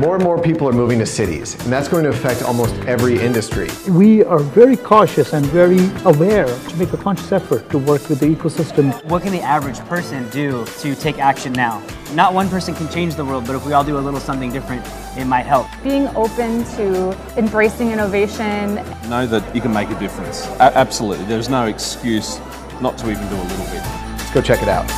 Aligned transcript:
More 0.00 0.14
and 0.14 0.24
more 0.24 0.40
people 0.40 0.66
are 0.66 0.72
moving 0.72 0.98
to 1.00 1.04
cities, 1.04 1.62
and 1.62 1.70
that's 1.70 1.86
going 1.86 2.04
to 2.04 2.08
affect 2.08 2.42
almost 2.42 2.74
every 2.86 3.20
industry. 3.20 3.68
We 3.86 4.24
are 4.24 4.38
very 4.38 4.74
cautious 4.74 5.34
and 5.34 5.44
very 5.44 5.90
aware 6.06 6.46
to 6.46 6.76
make 6.76 6.94
a 6.94 6.96
conscious 6.96 7.32
effort 7.32 7.68
to 7.68 7.76
work 7.76 8.08
with 8.08 8.18
the 8.20 8.34
ecosystem. 8.34 8.94
What 9.10 9.24
can 9.24 9.30
the 9.30 9.42
average 9.42 9.78
person 9.80 10.26
do 10.30 10.64
to 10.78 10.94
take 10.94 11.18
action 11.18 11.52
now? 11.52 11.82
Not 12.14 12.32
one 12.32 12.48
person 12.48 12.74
can 12.74 12.88
change 12.88 13.14
the 13.14 13.26
world, 13.26 13.46
but 13.46 13.54
if 13.56 13.66
we 13.66 13.74
all 13.74 13.84
do 13.84 13.98
a 13.98 14.00
little 14.00 14.20
something 14.20 14.50
different, 14.50 14.86
it 15.18 15.26
might 15.26 15.44
help. 15.44 15.66
Being 15.82 16.08
open 16.16 16.64
to 16.76 17.14
embracing 17.36 17.90
innovation. 17.90 18.76
Know 19.10 19.26
that 19.26 19.54
you 19.54 19.60
can 19.60 19.74
make 19.74 19.90
a 19.90 19.98
difference. 19.98 20.46
A- 20.60 20.78
absolutely. 20.78 21.26
There's 21.26 21.50
no 21.50 21.66
excuse 21.66 22.38
not 22.80 22.96
to 22.96 23.10
even 23.10 23.28
do 23.28 23.36
a 23.36 23.44
little 23.52 23.66
bit. 23.66 23.84
Let's 24.16 24.32
go 24.32 24.40
check 24.40 24.62
it 24.62 24.68
out. 24.68 24.90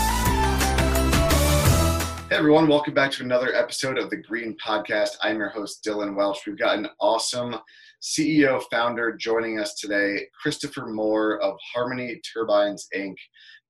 Hey 2.32 2.39
everyone, 2.39 2.67
welcome 2.67 2.95
back 2.95 3.11
to 3.11 3.22
another 3.22 3.54
episode 3.54 3.99
of 3.99 4.09
the 4.09 4.17
Green 4.17 4.57
Podcast. 4.57 5.18
I'm 5.21 5.36
your 5.36 5.50
host, 5.50 5.85
Dylan 5.86 6.17
Welch. 6.17 6.46
We've 6.46 6.58
got 6.58 6.79
an 6.79 6.89
awesome 6.99 7.57
CEO 8.00 8.63
founder 8.71 9.14
joining 9.18 9.58
us 9.58 9.75
today, 9.75 10.29
Christopher 10.41 10.86
Moore 10.86 11.43
of 11.43 11.58
Harmony 11.75 12.22
Turbines 12.32 12.89
Inc. 12.96 13.17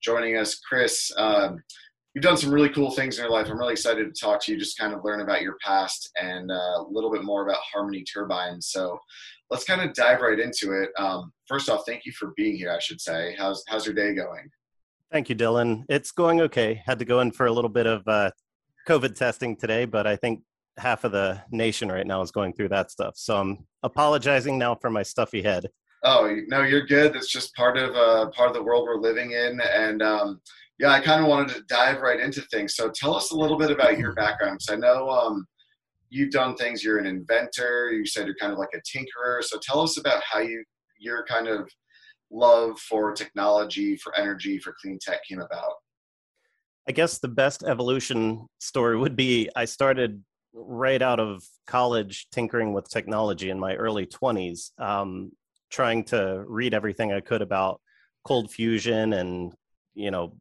Joining 0.01 0.37
us, 0.37 0.61
Chris. 0.61 1.11
Um, 1.17 1.61
you've 2.15 2.23
done 2.23 2.37
some 2.37 2.53
really 2.53 2.69
cool 2.69 2.93
things 2.93 3.19
in 3.19 3.25
your 3.25 3.33
life. 3.33 3.49
I'm 3.51 3.59
really 3.59 3.73
excited 3.73 4.05
to 4.05 4.21
talk 4.21 4.41
to 4.45 4.53
you, 4.53 4.59
just 4.61 4.79
kind 4.79 4.95
of 4.95 5.05
learn 5.05 5.23
about 5.23 5.43
your 5.43 5.57
past 5.61 6.09
and 6.23 6.49
uh, 6.53 6.55
a 6.55 6.87
little 6.89 7.11
bit 7.11 7.25
more 7.25 7.43
about 7.45 7.59
Harmony 7.75 8.05
Turbines. 8.05 8.69
So 8.69 8.97
let's 9.51 9.65
kind 9.65 9.81
of 9.81 9.93
dive 9.93 10.21
right 10.21 10.39
into 10.39 10.81
it. 10.81 10.91
Um, 11.03 11.33
first 11.49 11.69
off, 11.69 11.83
thank 11.85 12.07
you 12.07 12.13
for 12.13 12.33
being 12.37 12.57
here, 12.57 12.71
I 12.71 12.79
should 12.79 13.01
say. 13.01 13.35
How's, 13.37 13.65
how's 13.67 13.87
your 13.87 13.97
day 13.97 14.15
going? 14.15 14.49
Thank 15.11 15.29
you, 15.29 15.35
Dylan. 15.35 15.83
It's 15.89 16.13
going 16.13 16.41
okay. 16.43 16.81
Had 16.87 17.01
to 17.01 17.05
go 17.05 17.21
in 17.21 17.33
for 17.33 17.47
a 17.47 17.53
little 17.53 17.69
bit 17.69 17.87
of 17.87 18.07
uh, 18.07 18.31
COVID 18.89 19.15
testing 19.15 19.57
today, 19.57 19.85
but 19.85 20.07
I 20.07 20.17
think 20.17 20.43
half 20.79 21.05
of 21.05 21.13
the 21.13 21.43
nation 21.51 21.91
right 21.91 22.07
now 22.07 22.23
is 22.23 22.31
going 22.31 22.53
through 22.53 22.71
that 22.71 22.91
stuff. 22.91 23.15
So 23.17 23.37
I'm 23.37 23.67
apologizing 23.83 24.59
now 24.59 24.75
for 24.75 24.91
my 24.91 25.03
stuffy 25.03 25.43
head. 25.43 25.69
Oh 26.05 26.37
no, 26.49 26.63
you're 26.63 26.87
good. 26.87 27.15
It's 27.15 27.31
just 27.31 27.55
part 27.55 27.77
of 27.77 27.95
uh, 27.95 28.31
part 28.31 28.49
of 28.49 28.55
the 28.55 28.63
world 28.63 28.87
we're 28.89 29.01
living 29.01 29.33
in, 29.33 29.61
and 29.61 30.03
um, 30.03 30.41
yeah, 30.79 30.91
I 30.91 31.01
kind 31.01 31.23
of 31.23 31.29
wanted 31.29 31.55
to 31.55 31.63
dive 31.69 32.01
right 32.01 32.19
into 32.19 32.41
things. 32.51 32.75
So 32.75 32.91
tell 32.91 33.15
us 33.15 33.31
a 33.31 33.37
little 33.37 33.57
bit 33.57 33.71
about 33.71 33.99
your 33.99 34.13
background, 34.15 34.59
because 34.59 34.77
I 34.77 34.81
know 34.81 35.09
um, 35.09 35.47
you've 36.11 36.33
done 36.33 36.57
things. 36.57 36.83
You're 36.83 36.99
an 36.99 37.07
inventor. 37.07 37.93
You 37.93 38.05
said 38.05 38.27
you're 38.27 38.35
kind 38.35 38.53
of 38.53 38.59
like 38.59 38.75
a 38.75 38.79
tinkerer. 38.79 39.45
So 39.45 39.59
tell 39.63 39.81
us 39.81 39.97
about 39.99 40.23
how 40.25 40.41
you 40.41 40.65
your 40.99 41.25
kind 41.27 41.47
of 41.47 41.71
love 42.33 42.79
for 42.81 43.13
technology, 43.13 43.97
for 43.97 44.17
energy, 44.17 44.59
for 44.59 44.75
clean 44.81 44.99
tech 45.01 45.21
came 45.29 45.41
about. 45.41 45.75
I 46.89 46.93
guess 46.93 47.19
the 47.19 47.29
best 47.29 47.63
evolution 47.63 48.47
story 48.59 48.97
would 48.99 49.17
be 49.17 49.49
I 49.55 49.67
started 49.67 50.23
right 50.53 51.01
out 51.01 51.21
of 51.21 51.43
college 51.67 52.27
tinkering 52.33 52.73
with 52.73 52.91
technology 52.91 53.51
in 53.51 53.59
my 53.59 53.75
early 53.77 54.07
20s, 54.07 54.71
um, 54.79 55.33
trying 55.71 56.05
to 56.05 56.45
read 56.47 56.75
everything 56.75 57.13
I 57.13 57.21
could 57.21 57.41
about 57.41 57.81
cold 58.25 58.51
fusion 58.51 59.13
and, 59.13 59.53
you 59.95 60.11
know, 60.11 60.37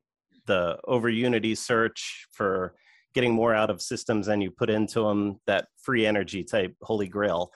the 0.47 0.79
over 0.85 1.09
unity 1.09 1.55
search 1.55 2.27
for 2.31 2.73
getting 3.13 3.33
more 3.33 3.53
out 3.53 3.69
of 3.69 3.81
systems 3.81 4.25
than 4.25 4.41
you 4.41 4.49
put 4.49 4.69
into 4.69 5.01
them, 5.01 5.39
that 5.45 5.67
free 5.81 6.05
energy 6.05 6.43
type 6.43 6.75
holy 6.81 7.07
grail. 7.07 7.51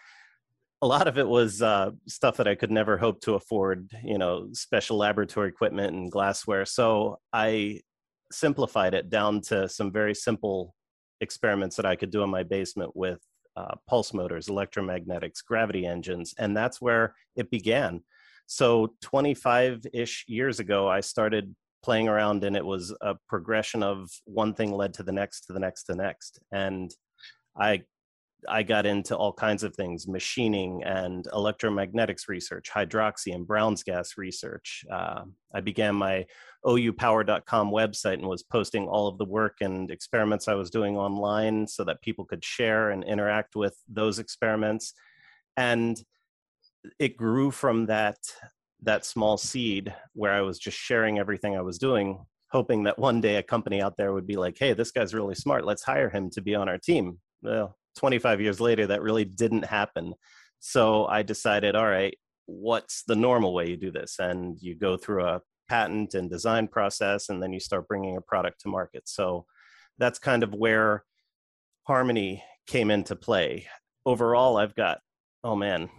A 0.81 0.88
lot 0.88 1.08
of 1.08 1.17
it 1.17 1.27
was 1.27 1.61
uh, 1.61 1.92
stuff 2.08 2.38
that 2.38 2.47
I 2.47 2.55
could 2.55 2.72
never 2.72 2.97
hope 2.97 3.22
to 3.22 3.33
afford, 3.33 3.89
you 4.03 4.17
know, 4.17 4.49
special 4.53 4.97
laboratory 4.97 5.49
equipment 5.49 5.95
and 5.95 6.11
glassware. 6.11 6.66
So 6.66 7.17
I 7.33 7.81
simplified 8.36 8.94
it 8.94 9.09
down 9.09 9.41
to 9.41 9.67
some 9.69 9.91
very 9.91 10.14
simple 10.14 10.75
experiments 11.22 11.75
that 11.78 11.86
I 11.86 11.95
could 11.95 12.11
do 12.11 12.23
in 12.23 12.30
my 12.30 12.44
basement 12.44 12.95
with 12.95 13.19
uh, 13.55 13.75
pulse 13.88 14.14
motors, 14.14 14.47
electromagnetics, 14.47 15.44
gravity 15.45 15.86
engines, 15.86 16.33
and 16.38 16.55
that's 16.55 16.82
where 16.82 17.15
it 17.36 17.49
began. 17.49 18.02
So 18.48 18.93
25 19.02 19.86
ish 19.93 20.26
years 20.27 20.59
ago, 20.59 20.87
I 20.87 20.99
started 20.99 21.55
playing 21.82 22.08
around, 22.08 22.43
and 22.43 22.55
it 22.55 22.65
was 22.65 22.93
a 23.02 23.15
progression 23.27 23.82
of 23.82 24.09
one 24.26 24.54
thing 24.54 24.71
led 24.71 24.93
to 24.95 25.04
the 25.04 25.11
next, 25.11 25.45
to 25.45 25.54
the 25.54 25.59
next, 25.59 25.83
to 25.83 25.93
the 25.93 26.04
next. 26.04 26.39
And 26.52 26.92
I 27.58 27.83
I 28.50 28.64
got 28.64 28.86
into 28.86 29.16
all 29.16 29.33
kinds 29.33 29.64
of 29.64 29.76
things 29.76 30.08
machining 30.08 30.83
and 30.83 31.26
electromagnetics 31.33 32.28
research, 32.28 32.70
hydroxy 32.72 33.33
and 33.33 33.48
Brown's 33.48 33.83
gas 33.83 34.17
research. 34.17 34.83
Uh, 34.92 35.23
I 35.54 35.61
began 35.61 35.95
my 35.95 36.26
oupower.com 36.67 37.72
website 37.72 38.16
and 38.16 38.28
was 38.28 38.44
posting 38.44 38.88
all 38.88 39.08
of 39.08 39.17
the 39.17 39.26
work 39.26 39.58
and 39.61 39.92
experiments 39.92 40.48
I 40.48 40.56
was 40.56 40.70
doing 40.70 40.98
online 40.98 41.67
so 41.67 41.83
that 41.83 42.02
people 42.02 42.26
could 42.26 42.44
share 42.44 42.89
and 42.89 43.04
interact 43.04 43.56
with 43.56 43.78
those 43.88 44.20
experiments. 44.20 44.94
And 45.58 46.02
it 47.00 47.17
grew 47.17 47.52
from 47.52 47.88
that 47.88 48.17
that 48.82 49.06
small 49.06 49.38
seed 49.38 49.94
where 50.14 50.33
I 50.33 50.42
was 50.42 50.60
just 50.60 50.77
sharing 50.77 51.17
everything 51.17 51.56
I 51.56 51.62
was 51.62 51.80
doing, 51.80 52.23
hoping 52.52 52.83
that 52.83 53.00
one 53.00 53.20
day 53.22 53.38
a 53.38 53.44
company 53.44 53.82
out 53.82 53.98
there 53.98 54.14
would 54.14 54.27
be 54.27 54.36
like, 54.36 54.58
"Hey, 54.60 54.73
this 54.73 54.92
guy's 54.92 55.14
really 55.14 55.36
smart. 55.36 55.66
Let's 55.66 55.83
hire 55.83 56.10
him 56.10 56.30
to 56.32 56.42
be 56.42 56.56
on 56.56 56.70
our 56.70 56.77
team." 56.77 57.20
Well, 57.42 57.77
25 57.98 58.42
years 58.42 58.60
later, 58.60 58.88
that 58.88 59.02
really 59.02 59.26
didn't 59.26 59.66
happen. 59.66 60.14
So 60.60 61.06
I 61.06 61.23
decided, 61.23 61.76
all 61.76 61.88
right, 61.88 62.17
what's 62.45 63.04
the 63.04 63.16
normal 63.16 63.54
way 63.54 63.70
you 63.70 63.78
do 63.78 63.92
this? 63.92 64.17
And 64.20 64.58
you 64.61 64.76
go 64.76 64.98
through 64.98 65.26
a 65.26 65.42
patent 65.70 66.14
and 66.14 66.30
design 66.30 66.67
process, 66.67 67.30
and 67.30 67.42
then 67.42 67.54
you 67.54 67.60
start 67.60 67.88
bringing 67.88 68.17
a 68.17 68.22
product 68.22 68.61
to 68.61 68.70
market. 68.70 69.04
So 69.08 69.45
that's 69.98 70.20
kind 70.20 70.44
of 70.44 70.54
where 70.54 71.04
Harmony 71.83 72.44
came 72.67 72.92
into 72.92 73.16
play. 73.16 73.67
Overall, 74.06 74.58
I've 74.58 74.76
got, 74.76 75.00
oh 75.44 75.56
man, 75.56 75.89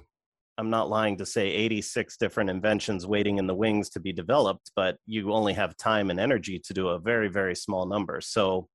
I'm 0.59 0.71
not 0.71 0.89
lying 0.89 1.19
to 1.19 1.27
say 1.27 1.49
86 1.49 2.17
different 2.17 2.51
inventions 2.51 3.07
waiting 3.07 3.39
in 3.39 3.47
the 3.47 3.55
wings 3.55 3.91
to 3.91 4.01
be 4.01 4.13
developed, 4.13 4.71
but 4.75 4.97
you 5.07 5.33
only 5.33 5.53
have 5.53 5.77
time 5.77 6.11
and 6.11 6.19
energy 6.19 6.59
to 6.61 6.75
do 6.75 6.89
a 6.89 6.99
very, 6.99 7.29
very 7.29 7.55
small 7.55 7.87
number. 7.87 8.21
So 8.21 8.69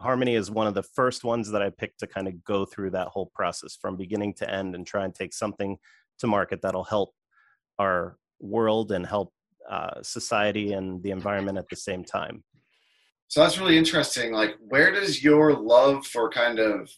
Harmony 0.00 0.34
is 0.34 0.50
one 0.50 0.66
of 0.66 0.74
the 0.74 0.82
first 0.82 1.22
ones 1.22 1.50
that 1.50 1.62
I 1.62 1.70
picked 1.70 2.00
to 2.00 2.06
kind 2.06 2.26
of 2.26 2.42
go 2.44 2.64
through 2.64 2.90
that 2.90 3.08
whole 3.08 3.30
process 3.34 3.76
from 3.80 3.96
beginning 3.96 4.34
to 4.34 4.50
end 4.50 4.74
and 4.74 4.86
try 4.86 5.04
and 5.04 5.14
take 5.14 5.32
something 5.32 5.76
to 6.18 6.26
market 6.26 6.60
that'll 6.62 6.84
help 6.84 7.14
our 7.78 8.16
world 8.40 8.92
and 8.92 9.06
help 9.06 9.32
uh, 9.70 10.02
society 10.02 10.72
and 10.72 11.02
the 11.02 11.10
environment 11.10 11.58
at 11.58 11.68
the 11.68 11.76
same 11.76 12.04
time. 12.04 12.42
So 13.28 13.40
that's 13.40 13.58
really 13.58 13.78
interesting. 13.78 14.32
Like, 14.32 14.56
where 14.60 14.92
does 14.92 15.22
your 15.22 15.54
love 15.54 16.06
for 16.06 16.28
kind 16.28 16.58
of 16.58 16.90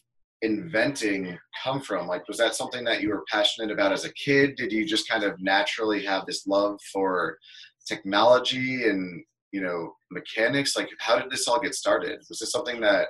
inventing 0.43 1.38
come 1.62 1.81
from? 1.81 2.09
Like, 2.09 2.26
was 2.26 2.38
that 2.38 2.55
something 2.55 2.84
that 2.84 3.00
you 3.00 3.11
were 3.11 3.25
passionate 3.31 3.71
about 3.71 3.93
as 3.93 4.05
a 4.05 4.12
kid? 4.15 4.56
Did 4.56 4.72
you 4.72 4.84
just 4.84 5.09
kind 5.09 5.25
of 5.25 5.41
naturally 5.41 6.05
have 6.05 6.26
this 6.26 6.47
love 6.47 6.81
for 6.93 7.38
technology 7.87 8.88
and 8.88 9.25
you 9.54 9.60
know 9.60 9.94
mechanics 10.10 10.76
like 10.76 10.88
how 10.98 11.16
did 11.16 11.31
this 11.31 11.47
all 11.47 11.60
get 11.60 11.76
started? 11.76 12.19
Was 12.28 12.41
this 12.41 12.50
something 12.50 12.81
that 12.81 13.06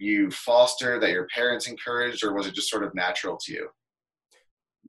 you 0.00 0.30
fostered 0.30 1.02
that 1.02 1.10
your 1.10 1.26
parents 1.26 1.68
encouraged 1.68 2.24
or 2.24 2.32
was 2.32 2.46
it 2.46 2.54
just 2.54 2.70
sort 2.70 2.84
of 2.84 2.94
natural 2.94 3.36
to 3.42 3.52
you? 3.52 3.68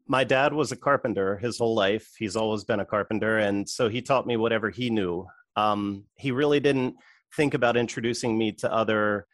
My 0.07 0.23
dad 0.23 0.53
was 0.53 0.71
a 0.71 0.77
carpenter 0.77 1.37
his 1.37 1.57
whole 1.57 1.75
life. 1.75 2.07
He's 2.17 2.37
always 2.37 2.63
been 2.63 2.79
a 2.79 2.85
carpenter 2.85 3.39
and 3.39 3.67
so 3.67 3.89
he 3.89 4.01
taught 4.01 4.25
me 4.25 4.37
whatever 4.37 4.69
he 4.69 4.89
knew. 4.89 5.27
Um, 5.57 6.05
he 6.15 6.31
really 6.31 6.61
didn't 6.61 6.95
think 7.35 7.55
about 7.55 7.75
introducing 7.75 8.37
me 8.37 8.53
to 8.53 8.73
other 8.73 9.27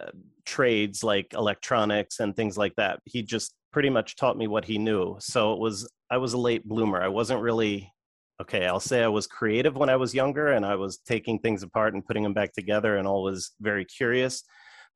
uh, 0.00 0.12
trades 0.46 1.04
like 1.04 1.34
electronics 1.34 2.20
and 2.20 2.34
things 2.34 2.56
like 2.56 2.74
that. 2.76 3.00
He 3.04 3.22
just 3.22 3.54
pretty 3.70 3.90
much 3.90 4.16
taught 4.16 4.38
me 4.38 4.46
what 4.46 4.64
he 4.64 4.78
knew. 4.78 5.16
So 5.20 5.52
it 5.52 5.58
was 5.58 5.86
i 6.10 6.16
was 6.16 6.32
a 6.32 6.38
late 6.38 6.66
bloomer. 6.66 7.02
I 7.02 7.08
wasn't 7.08 7.42
really 7.42 7.92
okay, 8.40 8.66
I'll 8.66 8.80
say 8.80 9.02
I 9.02 9.08
was 9.08 9.26
creative 9.26 9.76
when 9.76 9.88
I 9.88 9.96
was 9.96 10.14
younger 10.14 10.48
and 10.48 10.64
I 10.64 10.76
was 10.76 10.98
taking 10.98 11.38
things 11.38 11.62
apart 11.62 11.94
and 11.94 12.04
putting 12.04 12.22
them 12.22 12.34
back 12.34 12.52
together 12.52 12.96
and 12.96 13.08
always 13.08 13.52
very 13.60 13.84
curious. 13.84 14.44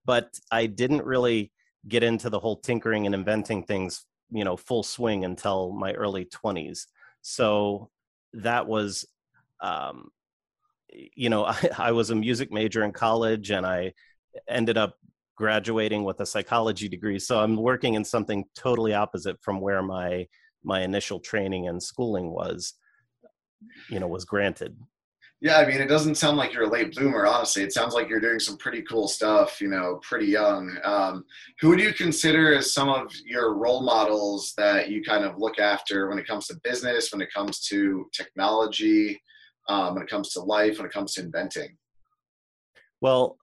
But 0.05 0.39
I 0.51 0.67
didn't 0.67 1.05
really 1.05 1.53
get 1.89 2.03
into 2.03 2.29
the 2.29 2.39
whole 2.39 2.57
tinkering 2.57 3.07
and 3.07 3.15
inventing 3.15 3.65
things, 3.65 4.05
you 4.31 4.45
know, 4.45 4.57
full 4.57 4.83
swing 4.83 5.25
until 5.25 5.73
my 5.73 5.93
early 5.93 6.27
20s. 6.27 6.87
So 7.23 7.91
that 8.35 8.67
was, 8.67 9.07
um, 9.61 10.11
you 10.91 11.31
know, 11.31 11.45
I, 11.47 11.71
I 11.79 11.93
was 11.93 12.11
a 12.11 12.15
music 12.15 12.53
major 12.53 12.85
in 12.85 12.93
college 12.93 13.51
and 13.51 13.65
I 13.65 13.95
ended 14.49 14.77
up 14.77 14.97
graduating 15.37 16.05
with 16.05 16.21
a 16.21 16.27
psychology 16.27 16.89
degree. 16.89 17.19
So 17.19 17.41
I'm 17.41 17.57
working 17.57 17.95
in 17.95 18.05
something 18.05 18.45
totally 18.55 18.93
opposite 18.93 19.41
from 19.41 19.61
where 19.61 19.83
my 19.83 20.27
my 20.63 20.83
initial 20.83 21.19
training 21.19 21.69
and 21.69 21.83
schooling 21.83 22.31
was 22.31 22.75
you 23.89 24.01
know 24.01 24.07
was 24.07 24.25
granted. 24.25 24.77
Yeah 25.41 25.57
i 25.57 25.67
mean 25.67 25.81
it 25.81 25.87
doesn't 25.87 26.17
sound 26.17 26.37
like 26.37 26.53
you're 26.53 26.65
a 26.65 26.71
late 26.71 26.95
bloomer 26.95 27.27
honestly. 27.27 27.63
It 27.63 27.73
sounds 27.73 27.95
like 27.95 28.09
you're 28.09 28.21
doing 28.21 28.39
some 28.39 28.57
pretty 28.57 28.83
cool 28.83 29.09
stuff 29.09 29.61
you 29.61 29.69
know 29.69 30.01
pretty 30.03 30.27
young. 30.27 30.77
Um, 30.85 31.25
who 31.61 31.77
do 31.77 31.83
you 31.83 31.93
consider 31.93 32.55
as 32.55 32.73
some 32.73 32.89
of 32.89 33.13
your 33.25 33.55
role 33.55 33.83
models 33.83 34.53
that 34.57 34.91
you 34.91 35.03
kind 35.03 35.25
of 35.25 35.39
look 35.39 35.59
after 35.59 36.09
when 36.09 36.19
it 36.19 36.27
comes 36.27 36.47
to 36.49 36.61
business 36.63 37.13
when 37.13 37.23
it 37.23 37.33
comes 37.33 37.61
to 37.69 38.07
technology 38.13 39.21
um, 39.69 39.95
when 39.95 40.03
it 40.03 40.11
comes 40.11 40.31
to 40.31 40.41
life 40.41 40.79
when 40.79 40.87
it 40.87 40.93
comes 40.93 41.15
to 41.15 41.23
inventing? 41.23 41.77
Well 43.01 43.37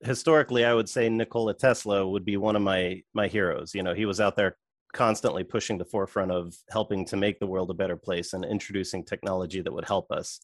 historically, 0.00 0.64
I 0.64 0.74
would 0.74 0.88
say 0.88 1.08
Nikola 1.08 1.54
Tesla 1.54 2.08
would 2.08 2.24
be 2.24 2.36
one 2.36 2.56
of 2.56 2.62
my 2.62 3.02
my 3.14 3.28
heroes. 3.28 3.74
You 3.74 3.82
know, 3.82 3.94
he 3.94 4.06
was 4.06 4.20
out 4.20 4.36
there 4.36 4.56
constantly 4.98 5.44
pushing 5.44 5.78
the 5.78 5.84
forefront 5.84 6.32
of 6.32 6.56
helping 6.70 7.04
to 7.04 7.16
make 7.16 7.38
the 7.38 7.46
world 7.46 7.70
a 7.70 7.74
better 7.82 7.96
place 7.96 8.32
and 8.32 8.44
introducing 8.44 9.04
technology 9.04 9.60
that 9.60 9.72
would 9.72 9.84
help 9.86 10.10
us. 10.10 10.40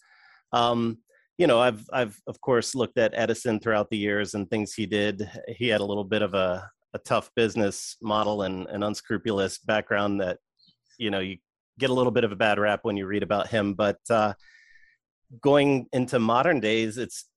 Um, 0.52 0.98
you 1.38 1.48
know, 1.48 1.58
I've 1.58 1.84
I've 1.92 2.16
of 2.28 2.40
course 2.40 2.76
looked 2.76 2.96
at 2.96 3.12
Edison 3.16 3.58
throughout 3.58 3.90
the 3.90 3.98
years 3.98 4.34
and 4.34 4.48
things 4.48 4.72
he 4.72 4.86
did. 4.86 5.28
He 5.48 5.66
had 5.66 5.80
a 5.80 5.84
little 5.84 6.04
bit 6.04 6.22
of 6.22 6.34
a 6.34 6.70
a 6.94 6.98
tough 7.00 7.28
business 7.34 7.96
model 8.00 8.42
and 8.42 8.68
an 8.68 8.84
unscrupulous 8.84 9.58
background 9.58 10.20
that 10.20 10.38
you 10.98 11.10
know 11.10 11.18
you 11.18 11.38
get 11.80 11.90
a 11.90 11.92
little 11.92 12.12
bit 12.12 12.22
of 12.22 12.30
a 12.30 12.36
bad 12.36 12.60
rap 12.60 12.80
when 12.84 12.96
you 12.96 13.06
read 13.06 13.24
about 13.24 13.48
him. 13.48 13.74
But 13.74 13.98
uh, 14.08 14.34
going 15.42 15.88
into 15.92 16.20
modern 16.20 16.60
days, 16.60 16.96
it's 16.96 17.28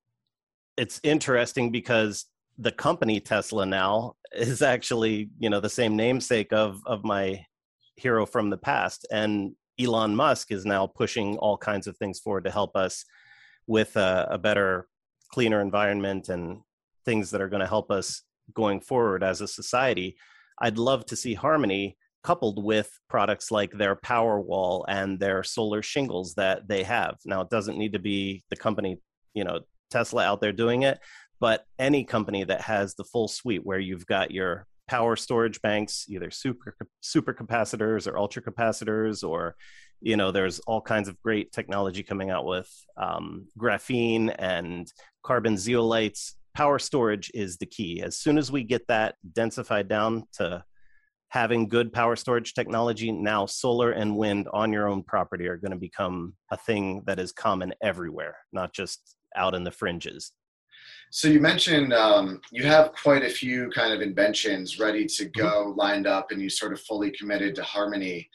it's 0.77 0.99
interesting 1.01 1.71
because 1.71 2.25
the 2.57 2.71
company 2.71 3.19
Tesla 3.19 3.65
now 3.65 4.15
is 4.33 4.61
actually 4.61 5.29
you 5.39 5.49
know 5.49 5.59
the 5.59 5.69
same 5.69 5.95
namesake 5.95 6.51
of 6.51 6.81
of 6.85 7.03
my 7.03 7.45
hero 7.95 8.25
from 8.25 8.49
the 8.49 8.57
past 8.57 9.07
and 9.11 9.53
Elon 9.79 10.15
Musk 10.15 10.51
is 10.51 10.65
now 10.65 10.87
pushing 10.87 11.37
all 11.37 11.57
kinds 11.57 11.85
of 11.85 11.95
things 11.97 12.19
forward 12.19 12.45
to 12.45 12.51
help 12.51 12.75
us 12.75 13.05
with 13.67 13.95
a, 13.95 14.27
a 14.31 14.37
better 14.37 14.87
cleaner 15.31 15.61
environment 15.61 16.29
and 16.29 16.61
things 17.05 17.29
that 17.31 17.41
are 17.41 17.49
going 17.49 17.59
to 17.59 17.67
help 17.67 17.91
us 17.91 18.23
going 18.53 18.81
forward 18.81 19.23
as 19.23 19.41
a 19.41 19.47
society 19.47 20.15
I'd 20.59 20.77
love 20.77 21.05
to 21.07 21.15
see 21.15 21.33
Harmony 21.33 21.97
coupled 22.23 22.63
with 22.63 22.99
products 23.09 23.51
like 23.51 23.71
their 23.71 23.95
Powerwall 23.95 24.83
and 24.87 25.19
their 25.19 25.43
solar 25.43 25.81
shingles 25.81 26.33
that 26.35 26.67
they 26.67 26.83
have. 26.83 27.17
Now, 27.25 27.41
it 27.41 27.49
doesn't 27.49 27.77
need 27.77 27.93
to 27.93 27.99
be 27.99 28.43
the 28.49 28.55
company, 28.55 28.97
you 29.33 29.43
know, 29.43 29.61
Tesla 29.89 30.25
out 30.25 30.41
there 30.41 30.51
doing 30.51 30.83
it, 30.83 30.99
but 31.39 31.65
any 31.77 32.03
company 32.03 32.43
that 32.43 32.61
has 32.61 32.95
the 32.95 33.03
full 33.03 33.27
suite 33.27 33.65
where 33.65 33.79
you've 33.79 34.05
got 34.05 34.31
your 34.31 34.67
power 34.87 35.15
storage 35.15 35.61
banks, 35.61 36.05
either 36.09 36.31
super 36.31 36.75
super 37.01 37.33
capacitors 37.33 38.07
or 38.07 38.17
ultra 38.17 38.41
capacitors, 38.41 39.27
or 39.27 39.55
you 40.01 40.15
know, 40.15 40.31
there's 40.31 40.59
all 40.59 40.81
kinds 40.81 41.09
of 41.09 41.21
great 41.21 41.51
technology 41.51 42.03
coming 42.03 42.29
out 42.29 42.45
with 42.45 42.69
um, 42.97 43.47
graphene 43.57 44.33
and 44.37 44.91
carbon 45.23 45.55
zeolites. 45.55 46.33
Power 46.53 46.79
storage 46.79 47.31
is 47.33 47.57
the 47.57 47.65
key. 47.65 48.01
As 48.01 48.17
soon 48.17 48.37
as 48.37 48.51
we 48.51 48.63
get 48.63 48.87
that 48.87 49.15
densified 49.33 49.87
down 49.87 50.23
to 50.33 50.63
having 51.29 51.67
good 51.67 51.91
power 51.91 52.15
storage 52.15 52.53
technology, 52.53 53.11
now 53.11 53.45
solar 53.45 53.91
and 53.91 54.15
wind 54.15 54.47
on 54.53 54.71
your 54.71 54.87
own 54.87 55.03
property 55.03 55.47
are 55.47 55.57
going 55.57 55.71
to 55.71 55.77
become 55.77 56.33
a 56.51 56.57
thing 56.57 57.03
that 57.05 57.19
is 57.19 57.31
common 57.31 57.73
everywhere, 57.81 58.37
not 58.53 58.73
just 58.73 59.15
out 59.35 59.53
in 59.53 59.63
the 59.63 59.71
fringes. 59.71 60.31
So 61.09 61.27
you 61.27 61.39
mentioned 61.39 61.93
um, 61.93 62.41
you 62.51 62.63
have 62.63 62.91
quite 62.91 63.23
a 63.23 63.29
few 63.29 63.69
kind 63.69 63.93
of 63.93 64.01
inventions 64.01 64.79
ready 64.79 65.05
to 65.05 65.25
mm-hmm. 65.25 65.41
go 65.41 65.73
lined 65.77 66.07
up, 66.07 66.31
and 66.31 66.41
you 66.41 66.49
sort 66.49 66.73
of 66.73 66.81
fully 66.81 67.11
committed 67.11 67.55
to 67.55 67.63
Harmony. 67.63 68.29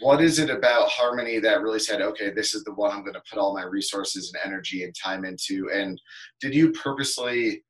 What 0.00 0.20
is 0.20 0.38
it 0.38 0.50
about 0.50 0.88
Harmony 0.88 1.40
that 1.40 1.62
really 1.62 1.78
said, 1.78 2.00
okay, 2.00 2.30
this 2.30 2.54
is 2.54 2.64
the 2.64 2.72
one 2.74 2.92
I'm 2.92 3.02
going 3.02 3.14
to 3.14 3.22
put 3.28 3.38
all 3.38 3.54
my 3.54 3.64
resources 3.64 4.32
and 4.32 4.52
energy 4.52 4.84
and 4.84 4.94
time 4.94 5.24
into? 5.24 5.68
And 5.72 6.00
did 6.40 6.54
you 6.54 6.72
purposely 6.72 7.64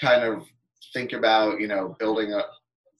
kind 0.00 0.24
of 0.24 0.44
think 0.92 1.12
about, 1.12 1.60
you 1.60 1.68
know, 1.68 1.96
building 1.98 2.32
a, 2.32 2.42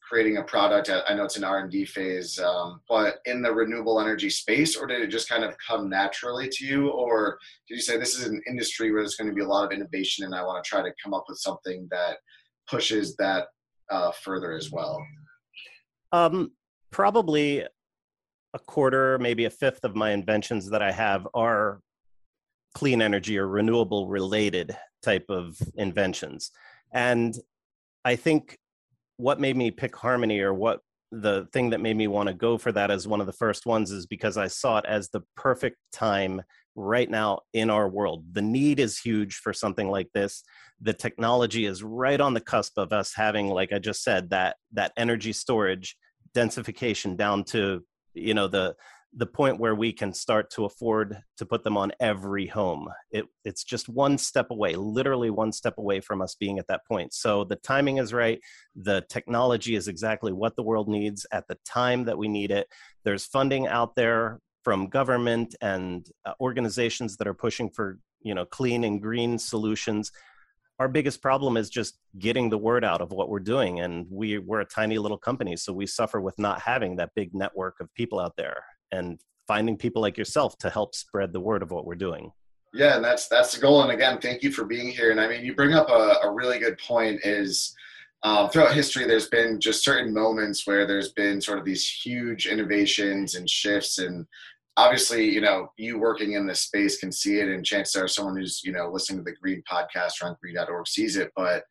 creating 0.08 0.36
a 0.36 0.42
product? 0.42 0.90
I 0.90 1.14
know 1.14 1.24
it's 1.24 1.36
an 1.36 1.44
r&d 1.44 1.84
phase 1.86 2.38
um, 2.38 2.80
but 2.88 3.16
in 3.24 3.42
the 3.42 3.52
renewable 3.52 4.00
energy 4.00 4.30
space 4.30 4.76
or 4.76 4.86
did 4.86 5.00
it 5.00 5.08
just 5.08 5.28
kind 5.28 5.44
of 5.44 5.54
come 5.66 5.88
naturally 5.88 6.48
to 6.48 6.66
you? 6.66 6.90
Or 6.90 7.38
did 7.68 7.76
you 7.76 7.80
say 7.80 7.96
this 7.96 8.18
is 8.18 8.26
an 8.26 8.40
industry 8.48 8.92
where 8.92 9.02
there's 9.02 9.16
going 9.16 9.30
to 9.30 9.34
be 9.34 9.42
a 9.42 9.48
lot 9.48 9.64
of 9.64 9.72
innovation 9.72 10.24
and 10.24 10.34
i 10.34 10.42
want 10.42 10.62
to 10.62 10.68
try 10.68 10.82
to 10.82 10.92
come 11.02 11.14
up 11.14 11.24
with 11.28 11.38
something 11.38 11.88
that 11.90 12.18
pushes 12.68 13.16
that 13.16 13.46
uh, 13.90 14.12
further 14.12 14.52
as 14.52 14.70
well? 14.70 15.02
Um, 16.12 16.52
probably 16.90 17.64
a 18.54 18.58
quarter 18.58 19.18
maybe 19.18 19.46
a 19.46 19.50
fifth 19.50 19.84
of 19.84 19.96
my 19.96 20.12
inventions 20.12 20.70
that 20.70 20.80
i 20.80 20.92
have 20.92 21.26
are 21.34 21.80
clean 22.74 23.02
energy 23.02 23.36
or 23.36 23.48
renewable 23.48 24.08
related 24.08 24.76
type 25.02 25.26
of 25.28 25.56
inventions. 25.76 26.50
And 26.92 27.36
i 28.04 28.16
think 28.16 28.58
what 29.16 29.40
made 29.40 29.56
me 29.56 29.70
pick 29.70 29.94
harmony 29.96 30.40
or 30.40 30.52
what 30.52 30.80
the 31.12 31.46
thing 31.52 31.70
that 31.70 31.80
made 31.80 31.96
me 31.96 32.08
want 32.08 32.28
to 32.28 32.34
go 32.34 32.58
for 32.58 32.72
that 32.72 32.90
as 32.90 33.06
one 33.06 33.20
of 33.20 33.26
the 33.26 33.32
first 33.32 33.66
ones 33.66 33.90
is 33.90 34.06
because 34.06 34.36
I 34.36 34.48
saw 34.48 34.78
it 34.78 34.84
as 34.86 35.10
the 35.10 35.22
perfect 35.36 35.76
time 35.92 36.42
right 36.74 37.08
now 37.08 37.40
in 37.52 37.70
our 37.70 37.88
world. 37.88 38.24
The 38.32 38.42
need 38.42 38.80
is 38.80 38.98
huge 38.98 39.36
for 39.36 39.52
something 39.52 39.88
like 39.88 40.08
this. 40.12 40.42
The 40.80 40.92
technology 40.92 41.66
is 41.66 41.82
right 41.84 42.20
on 42.20 42.34
the 42.34 42.40
cusp 42.40 42.78
of 42.78 42.92
us 42.92 43.12
having, 43.14 43.48
like 43.48 43.72
I 43.72 43.78
just 43.78 44.02
said, 44.02 44.30
that 44.30 44.56
that 44.72 44.92
energy 44.96 45.32
storage 45.32 45.96
densification 46.34 47.16
down 47.16 47.44
to 47.44 47.84
you 48.12 48.34
know 48.34 48.48
the 48.48 48.74
the 49.16 49.26
point 49.26 49.60
where 49.60 49.74
we 49.74 49.92
can 49.92 50.12
start 50.12 50.50
to 50.50 50.64
afford 50.64 51.22
to 51.36 51.46
put 51.46 51.62
them 51.62 51.76
on 51.76 51.92
every 52.00 52.46
home. 52.46 52.88
It, 53.10 53.26
it's 53.44 53.62
just 53.62 53.88
one 53.88 54.18
step 54.18 54.50
away, 54.50 54.74
literally 54.74 55.30
one 55.30 55.52
step 55.52 55.78
away 55.78 56.00
from 56.00 56.20
us 56.20 56.34
being 56.34 56.58
at 56.58 56.66
that 56.66 56.84
point. 56.86 57.14
So 57.14 57.44
the 57.44 57.56
timing 57.56 57.98
is 57.98 58.12
right. 58.12 58.40
The 58.74 59.04
technology 59.08 59.76
is 59.76 59.86
exactly 59.86 60.32
what 60.32 60.56
the 60.56 60.64
world 60.64 60.88
needs 60.88 61.26
at 61.30 61.46
the 61.46 61.58
time 61.64 62.04
that 62.04 62.18
we 62.18 62.26
need 62.26 62.50
it. 62.50 62.66
There's 63.04 63.24
funding 63.24 63.68
out 63.68 63.94
there 63.94 64.40
from 64.64 64.88
government 64.88 65.54
and 65.60 66.08
uh, 66.24 66.32
organizations 66.40 67.16
that 67.18 67.28
are 67.28 67.34
pushing 67.34 67.70
for 67.70 67.98
you 68.22 68.34
know 68.34 68.46
clean 68.46 68.84
and 68.84 69.02
green 69.02 69.38
solutions 69.38 70.10
our 70.80 70.88
biggest 70.88 71.22
problem 71.22 71.56
is 71.56 71.70
just 71.70 71.98
getting 72.18 72.50
the 72.50 72.58
word 72.58 72.84
out 72.84 73.00
of 73.00 73.12
what 73.12 73.28
we're 73.28 73.38
doing 73.38 73.80
and 73.80 74.06
we, 74.10 74.38
we're 74.38 74.60
a 74.60 74.64
tiny 74.64 74.98
little 74.98 75.18
company 75.18 75.56
so 75.56 75.72
we 75.72 75.86
suffer 75.86 76.20
with 76.20 76.36
not 76.38 76.60
having 76.60 76.96
that 76.96 77.10
big 77.14 77.34
network 77.34 77.78
of 77.80 77.92
people 77.94 78.18
out 78.18 78.34
there 78.36 78.64
and 78.94 79.20
finding 79.46 79.76
people 79.76 80.02
like 80.02 80.16
yourself 80.16 80.56
to 80.58 80.70
help 80.70 80.94
spread 80.94 81.32
the 81.32 81.40
word 81.40 81.62
of 81.62 81.70
what 81.70 81.86
we're 81.86 81.94
doing. 81.94 82.32
Yeah, 82.72 82.96
and 82.96 83.04
that's 83.04 83.28
that's 83.28 83.54
the 83.54 83.60
goal. 83.60 83.82
And 83.82 83.92
again, 83.92 84.18
thank 84.20 84.42
you 84.42 84.50
for 84.50 84.64
being 84.64 84.88
here. 84.88 85.12
And 85.12 85.20
I 85.20 85.28
mean, 85.28 85.44
you 85.44 85.54
bring 85.54 85.74
up 85.74 85.88
a, 85.88 86.16
a 86.24 86.32
really 86.32 86.58
good 86.58 86.76
point. 86.78 87.20
Is 87.22 87.74
uh, 88.24 88.48
throughout 88.48 88.74
history, 88.74 89.06
there's 89.06 89.28
been 89.28 89.60
just 89.60 89.84
certain 89.84 90.12
moments 90.12 90.66
where 90.66 90.86
there's 90.86 91.12
been 91.12 91.40
sort 91.40 91.58
of 91.58 91.64
these 91.64 91.88
huge 91.88 92.46
innovations 92.46 93.36
and 93.36 93.48
shifts. 93.48 93.98
And 93.98 94.26
obviously, 94.76 95.30
you 95.30 95.40
know, 95.40 95.68
you 95.76 96.00
working 96.00 96.32
in 96.32 96.46
this 96.46 96.62
space 96.62 96.98
can 96.98 97.12
see 97.12 97.38
it. 97.38 97.48
And 97.48 97.64
chances 97.64 97.94
are, 97.94 98.08
someone 98.08 98.36
who's 98.36 98.60
you 98.64 98.72
know 98.72 98.90
listening 98.90 99.18
to 99.18 99.24
the 99.24 99.36
Green 99.36 99.62
podcast 99.70 100.20
or 100.20 100.28
on 100.28 100.36
Green.org 100.40 100.88
sees 100.88 101.16
it. 101.16 101.30
But 101.36 101.62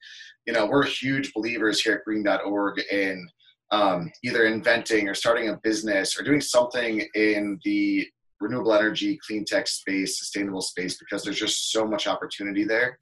you 0.45 0.53
know, 0.53 0.65
we're 0.67 0.85
huge 0.85 1.33
believers 1.33 1.81
here 1.81 1.95
at 1.95 2.05
Green.org 2.05 2.79
in 2.91 3.27
um, 3.73 4.11
either 4.23 4.45
inventing 4.45 5.09
or 5.09 5.15
starting 5.15 5.49
a 5.49 5.59
business 5.63 6.17
or 6.17 6.23
doing 6.23 6.41
something 6.41 7.07
in 7.15 7.59
the 7.65 8.07
renewable 8.39 8.73
energy, 8.73 9.17
clean 9.25 9.43
tech 9.45 9.67
space, 9.67 10.19
sustainable 10.19 10.61
space, 10.61 10.97
because 10.99 11.23
there's 11.23 11.39
just 11.39 11.71
so 11.71 11.83
much 11.83 12.05
opportunity 12.05 12.65
there. 12.65 12.99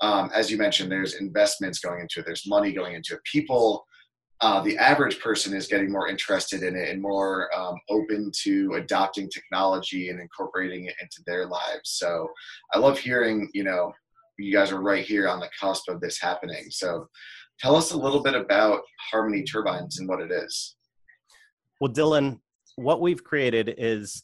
Um, 0.00 0.30
as 0.32 0.48
you 0.48 0.58
mentioned, 0.58 0.92
there's 0.92 1.14
investments 1.14 1.80
going 1.80 2.00
into 2.00 2.20
it, 2.20 2.26
there's 2.26 2.46
money 2.46 2.72
going 2.72 2.94
into 2.94 3.14
it. 3.14 3.20
People, 3.24 3.84
uh, 4.40 4.60
the 4.60 4.78
average 4.78 5.18
person 5.18 5.56
is 5.56 5.66
getting 5.66 5.90
more 5.90 6.08
interested 6.08 6.62
in 6.62 6.76
it 6.76 6.88
and 6.88 7.02
more 7.02 7.50
um, 7.56 7.74
open 7.90 8.30
to 8.42 8.74
adopting 8.74 9.28
technology 9.28 10.08
and 10.08 10.20
incorporating 10.20 10.86
it 10.86 10.94
into 11.00 11.20
their 11.26 11.46
lives. 11.46 11.90
So 11.90 12.28
I 12.72 12.78
love 12.78 12.96
hearing, 12.96 13.48
you 13.54 13.64
know, 13.64 13.92
you 14.38 14.52
guys 14.52 14.70
are 14.72 14.80
right 14.80 15.04
here 15.04 15.28
on 15.28 15.40
the 15.40 15.50
cusp 15.58 15.88
of 15.88 16.00
this 16.00 16.20
happening. 16.20 16.64
So 16.70 17.08
Tell 17.60 17.76
us 17.76 17.92
a 17.92 17.96
little 17.96 18.22
bit 18.22 18.34
about 18.34 18.80
Harmony 19.10 19.42
Turbines 19.44 19.98
and 19.98 20.08
what 20.08 20.20
it 20.20 20.30
is. 20.30 20.76
Well, 21.80 21.92
Dylan, 21.92 22.40
what 22.76 23.00
we've 23.00 23.22
created 23.22 23.74
is 23.78 24.22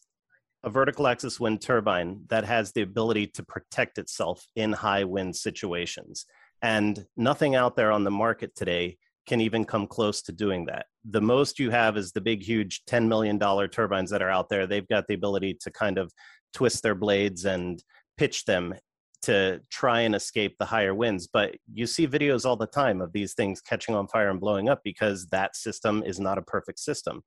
a 0.65 0.71
vertical 0.71 1.07
axis 1.07 1.39
wind 1.39 1.61
turbine 1.61 2.23
that 2.29 2.45
has 2.45 2.73
the 2.73 2.83
ability 2.83 3.29
to 3.29 3.43
protect 3.45 3.99
itself 3.99 4.45
in 4.57 4.73
high 4.73 5.05
wind 5.05 5.37
situations. 5.37 6.27
And 6.63 7.07
nothing 7.17 7.55
out 7.55 7.77
there 7.77 7.93
on 7.93 8.05
the 8.05 8.11
market 8.11 8.55
today 8.57 8.99
can 9.27 9.41
even 9.41 9.65
come 9.65 9.87
close 9.87 10.23
to 10.23 10.33
doing 10.33 10.65
that. 10.67 10.87
The 11.09 11.21
most 11.21 11.59
you 11.59 11.71
have 11.71 11.97
is 11.97 12.13
the 12.13 12.21
big, 12.21 12.43
huge 12.43 12.83
$10 12.89 13.07
million 13.07 13.39
turbines 13.39 14.11
that 14.11 14.23
are 14.23 14.31
out 14.31 14.49
there. 14.49 14.67
They've 14.67 14.89
got 14.89 15.07
the 15.07 15.15
ability 15.15 15.59
to 15.61 15.71
kind 15.71 15.99
of 15.99 16.13
twist 16.55 16.83
their 16.83 16.95
blades 16.95 17.45
and 17.45 17.83
pitch 18.17 18.45
them 18.47 18.75
to 19.23 19.61
try 19.71 20.01
and 20.01 20.15
escape 20.15 20.57
the 20.59 20.65
higher 20.65 20.95
winds. 20.95 21.27
But 21.27 21.57
you 21.73 21.87
see 21.87 22.07
videos 22.07 22.45
all 22.45 22.57
the 22.57 22.67
time 22.67 23.01
of 23.01 23.13
these 23.13 23.35
things 23.35 23.61
catching 23.61 23.95
on 23.95 24.09
fire 24.09 24.31
and 24.31 24.41
blowing 24.41 24.69
up 24.69 24.81
because 24.85 25.27
that 25.27 25.57
system 25.57 26.03
is 26.05 26.21
not 26.21 26.39
a 26.39 26.43
perfect 26.43 26.79
system. 26.79 27.23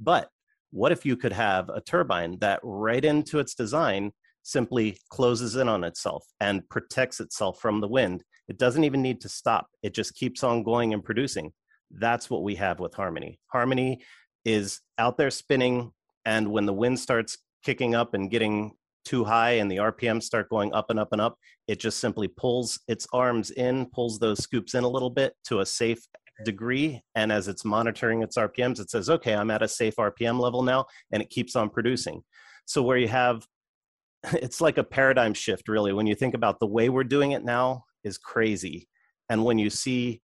But 0.00 0.30
what 0.70 0.92
if 0.92 1.04
you 1.06 1.16
could 1.16 1.32
have 1.32 1.68
a 1.68 1.80
turbine 1.80 2.38
that, 2.40 2.60
right 2.62 3.04
into 3.04 3.38
its 3.38 3.54
design, 3.54 4.12
simply 4.42 4.98
closes 5.10 5.56
in 5.56 5.68
on 5.68 5.84
itself 5.84 6.24
and 6.40 6.68
protects 6.68 7.20
itself 7.20 7.60
from 7.60 7.80
the 7.80 7.88
wind? 7.88 8.24
It 8.48 8.58
doesn't 8.58 8.84
even 8.84 9.02
need 9.02 9.20
to 9.22 9.28
stop, 9.28 9.68
it 9.82 9.94
just 9.94 10.14
keeps 10.14 10.42
on 10.44 10.62
going 10.62 10.94
and 10.94 11.04
producing. 11.04 11.52
That's 11.90 12.28
what 12.30 12.42
we 12.42 12.56
have 12.56 12.80
with 12.80 12.94
Harmony. 12.94 13.38
Harmony 13.48 14.02
is 14.44 14.80
out 14.98 15.16
there 15.16 15.30
spinning, 15.30 15.92
and 16.24 16.50
when 16.50 16.66
the 16.66 16.72
wind 16.72 16.98
starts 16.98 17.38
kicking 17.64 17.94
up 17.94 18.14
and 18.14 18.30
getting 18.30 18.72
too 19.06 19.24
high 19.24 19.52
and 19.52 19.70
the 19.70 19.76
RPMs 19.76 20.24
start 20.24 20.48
going 20.50 20.74
up 20.74 20.90
and 20.90 20.98
up 20.98 21.12
and 21.12 21.20
up, 21.20 21.38
it 21.68 21.80
just 21.80 21.98
simply 21.98 22.28
pulls 22.28 22.80
its 22.88 23.06
arms 23.12 23.50
in, 23.52 23.86
pulls 23.86 24.18
those 24.18 24.42
scoops 24.42 24.74
in 24.74 24.84
a 24.84 24.88
little 24.88 25.10
bit 25.10 25.32
to 25.44 25.60
a 25.60 25.66
safe 25.66 26.00
degree. 26.44 27.00
And 27.14 27.32
as 27.32 27.48
it's 27.48 27.64
monitoring 27.64 28.22
its 28.22 28.36
RPMs, 28.36 28.80
it 28.80 28.90
says, 28.90 29.08
okay, 29.08 29.34
I'm 29.34 29.50
at 29.50 29.62
a 29.62 29.68
safe 29.68 29.96
RPM 29.96 30.38
level 30.38 30.62
now, 30.62 30.86
and 31.12 31.22
it 31.22 31.30
keeps 31.30 31.56
on 31.56 31.70
producing. 31.70 32.22
So 32.66 32.82
where 32.82 32.98
you 32.98 33.08
have, 33.08 33.46
it's 34.32 34.60
like 34.60 34.78
a 34.78 34.84
paradigm 34.84 35.34
shift, 35.34 35.68
really. 35.68 35.92
When 35.92 36.06
you 36.06 36.14
think 36.14 36.34
about 36.34 36.60
the 36.60 36.66
way 36.66 36.88
we're 36.88 37.04
doing 37.04 37.32
it 37.32 37.44
now 37.44 37.84
is 38.04 38.18
crazy. 38.18 38.88
And 39.28 39.44
when 39.44 39.58
you 39.58 39.70
see 39.70 40.20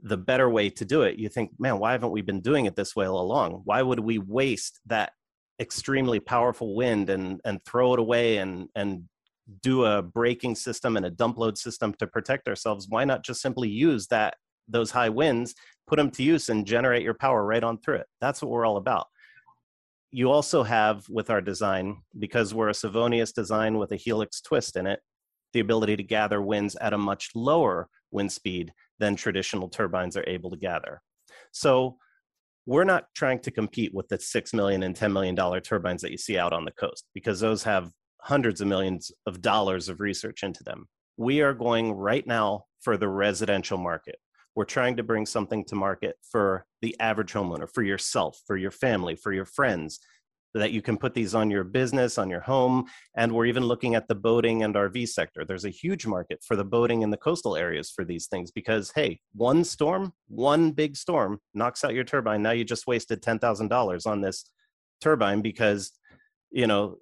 the 0.00 0.16
better 0.16 0.50
way 0.50 0.68
to 0.68 0.84
do 0.84 1.02
it, 1.02 1.18
you 1.18 1.28
think, 1.28 1.52
man, 1.58 1.78
why 1.78 1.92
haven't 1.92 2.10
we 2.10 2.22
been 2.22 2.40
doing 2.40 2.66
it 2.66 2.74
this 2.74 2.96
way 2.96 3.06
all 3.06 3.20
along? 3.20 3.62
Why 3.64 3.82
would 3.82 4.00
we 4.00 4.18
waste 4.18 4.80
that 4.86 5.12
extremely 5.60 6.20
powerful 6.20 6.74
wind 6.74 7.10
and 7.10 7.40
and 7.44 7.64
throw 7.64 7.92
it 7.94 8.00
away 8.00 8.38
and 8.38 8.68
and 8.74 9.04
do 9.60 9.84
a 9.84 10.02
braking 10.02 10.54
system 10.54 10.96
and 10.96 11.04
a 11.04 11.10
dump 11.10 11.36
load 11.38 11.58
system 11.58 11.92
to 11.94 12.06
protect 12.06 12.48
ourselves? 12.48 12.86
Why 12.88 13.04
not 13.04 13.24
just 13.24 13.42
simply 13.42 13.68
use 13.68 14.06
that 14.08 14.34
those 14.68 14.90
high 14.90 15.08
winds, 15.08 15.54
put 15.86 15.96
them 15.96 16.10
to 16.12 16.22
use 16.22 16.48
and 16.48 16.66
generate 16.66 17.02
your 17.02 17.14
power 17.14 17.44
right 17.44 17.62
on 17.62 17.78
through 17.78 17.96
it? 17.96 18.06
That's 18.20 18.40
what 18.40 18.50
we're 18.50 18.66
all 18.66 18.76
about. 18.76 19.06
You 20.10 20.30
also 20.30 20.62
have 20.62 21.08
with 21.08 21.30
our 21.30 21.40
design, 21.40 22.02
because 22.18 22.54
we're 22.54 22.68
a 22.68 22.72
Savonius 22.72 23.34
design 23.34 23.78
with 23.78 23.92
a 23.92 23.96
helix 23.96 24.40
twist 24.40 24.76
in 24.76 24.86
it, 24.86 25.00
the 25.52 25.60
ability 25.60 25.96
to 25.96 26.02
gather 26.02 26.40
winds 26.40 26.76
at 26.76 26.92
a 26.92 26.98
much 26.98 27.30
lower 27.34 27.88
wind 28.10 28.30
speed 28.30 28.72
than 28.98 29.16
traditional 29.16 29.68
turbines 29.68 30.16
are 30.16 30.24
able 30.28 30.50
to 30.50 30.56
gather. 30.56 31.02
So 31.50 31.96
we're 32.66 32.84
not 32.84 33.06
trying 33.14 33.40
to 33.40 33.50
compete 33.50 33.92
with 33.92 34.08
the 34.08 34.18
six 34.18 34.54
million 34.54 34.82
and 34.84 34.94
ten 34.94 35.12
million 35.12 35.34
dollar 35.34 35.60
turbines 35.60 36.02
that 36.02 36.12
you 36.12 36.18
see 36.18 36.38
out 36.38 36.52
on 36.52 36.64
the 36.64 36.72
coast 36.72 37.06
because 37.14 37.40
those 37.40 37.62
have 37.64 37.90
hundreds 38.20 38.60
of 38.60 38.68
millions 38.68 39.10
of 39.26 39.42
dollars 39.42 39.88
of 39.88 40.00
research 40.00 40.42
into 40.42 40.62
them. 40.62 40.86
We 41.16 41.40
are 41.40 41.54
going 41.54 41.92
right 41.92 42.26
now 42.26 42.64
for 42.80 42.96
the 42.96 43.08
residential 43.08 43.78
market. 43.78 44.16
We're 44.54 44.64
trying 44.64 44.96
to 44.96 45.02
bring 45.02 45.26
something 45.26 45.64
to 45.66 45.74
market 45.74 46.16
for 46.30 46.66
the 46.82 46.94
average 47.00 47.32
homeowner, 47.32 47.68
for 47.72 47.82
yourself, 47.82 48.38
for 48.46 48.56
your 48.56 48.70
family, 48.70 49.16
for 49.16 49.32
your 49.32 49.46
friends, 49.46 49.98
that 50.58 50.72
you 50.72 50.82
can 50.82 50.96
put 50.96 51.14
these 51.14 51.34
on 51.34 51.50
your 51.50 51.64
business, 51.64 52.18
on 52.18 52.28
your 52.28 52.40
home. 52.40 52.84
And 53.16 53.32
we're 53.32 53.46
even 53.46 53.64
looking 53.64 53.94
at 53.94 54.08
the 54.08 54.14
boating 54.14 54.62
and 54.62 54.74
RV 54.74 55.08
sector. 55.08 55.44
There's 55.44 55.64
a 55.64 55.70
huge 55.70 56.06
market 56.06 56.42
for 56.46 56.56
the 56.56 56.64
boating 56.64 57.02
in 57.02 57.10
the 57.10 57.16
coastal 57.16 57.56
areas 57.56 57.90
for 57.90 58.04
these 58.04 58.26
things 58.26 58.50
because, 58.50 58.92
hey, 58.94 59.20
one 59.34 59.64
storm, 59.64 60.12
one 60.28 60.72
big 60.72 60.96
storm 60.96 61.38
knocks 61.54 61.84
out 61.84 61.94
your 61.94 62.04
turbine. 62.04 62.42
Now 62.42 62.50
you 62.50 62.64
just 62.64 62.86
wasted 62.86 63.22
$10,000 63.22 64.06
on 64.06 64.20
this 64.20 64.44
turbine 65.00 65.40
because, 65.40 65.92
you 66.50 66.66
know, 66.66 66.96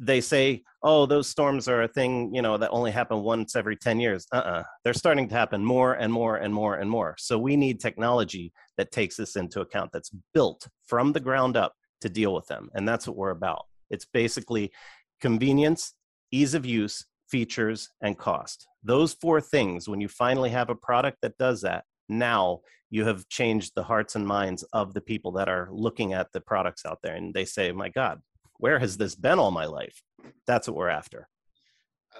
they 0.00 0.20
say, 0.20 0.62
oh, 0.82 1.04
those 1.04 1.28
storms 1.28 1.68
are 1.68 1.82
a 1.82 1.88
thing, 1.88 2.32
you 2.34 2.40
know, 2.40 2.56
that 2.56 2.70
only 2.70 2.90
happen 2.90 3.20
once 3.20 3.56
every 3.56 3.76
10 3.76 4.00
years. 4.00 4.26
Uh-uh. 4.32 4.62
They're 4.84 4.94
starting 4.94 5.28
to 5.28 5.34
happen 5.34 5.64
more 5.64 5.94
and 5.94 6.12
more 6.12 6.36
and 6.36 6.54
more 6.54 6.76
and 6.76 6.88
more. 6.88 7.16
So 7.18 7.38
we 7.38 7.56
need 7.56 7.80
technology 7.80 8.52
that 8.76 8.92
takes 8.92 9.16
this 9.16 9.36
into 9.36 9.60
account, 9.60 9.90
that's 9.92 10.12
built 10.32 10.68
from 10.86 11.12
the 11.12 11.20
ground 11.20 11.56
up 11.56 11.72
to 12.00 12.08
deal 12.08 12.34
with 12.34 12.46
them. 12.46 12.70
And 12.74 12.86
that's 12.88 13.06
what 13.06 13.16
we're 13.16 13.30
about. 13.30 13.66
It's 13.90 14.04
basically 14.04 14.72
convenience, 15.20 15.94
ease 16.30 16.54
of 16.54 16.66
use, 16.66 17.04
features, 17.28 17.90
and 18.02 18.18
cost. 18.18 18.66
Those 18.82 19.12
four 19.14 19.40
things, 19.40 19.88
when 19.88 20.00
you 20.00 20.08
finally 20.08 20.50
have 20.50 20.70
a 20.70 20.74
product 20.74 21.18
that 21.22 21.38
does 21.38 21.62
that, 21.62 21.84
now 22.08 22.60
you 22.90 23.04
have 23.04 23.28
changed 23.28 23.72
the 23.74 23.82
hearts 23.82 24.16
and 24.16 24.26
minds 24.26 24.62
of 24.72 24.94
the 24.94 25.00
people 25.00 25.32
that 25.32 25.48
are 25.48 25.68
looking 25.70 26.14
at 26.14 26.32
the 26.32 26.40
products 26.40 26.86
out 26.86 26.98
there. 27.02 27.14
And 27.14 27.34
they 27.34 27.44
say, 27.44 27.70
my 27.72 27.88
God, 27.88 28.20
where 28.58 28.78
has 28.78 28.96
this 28.96 29.14
been 29.14 29.38
all 29.38 29.50
my 29.50 29.66
life? 29.66 30.02
That's 30.46 30.68
what 30.68 30.76
we're 30.76 30.88
after. 30.88 31.28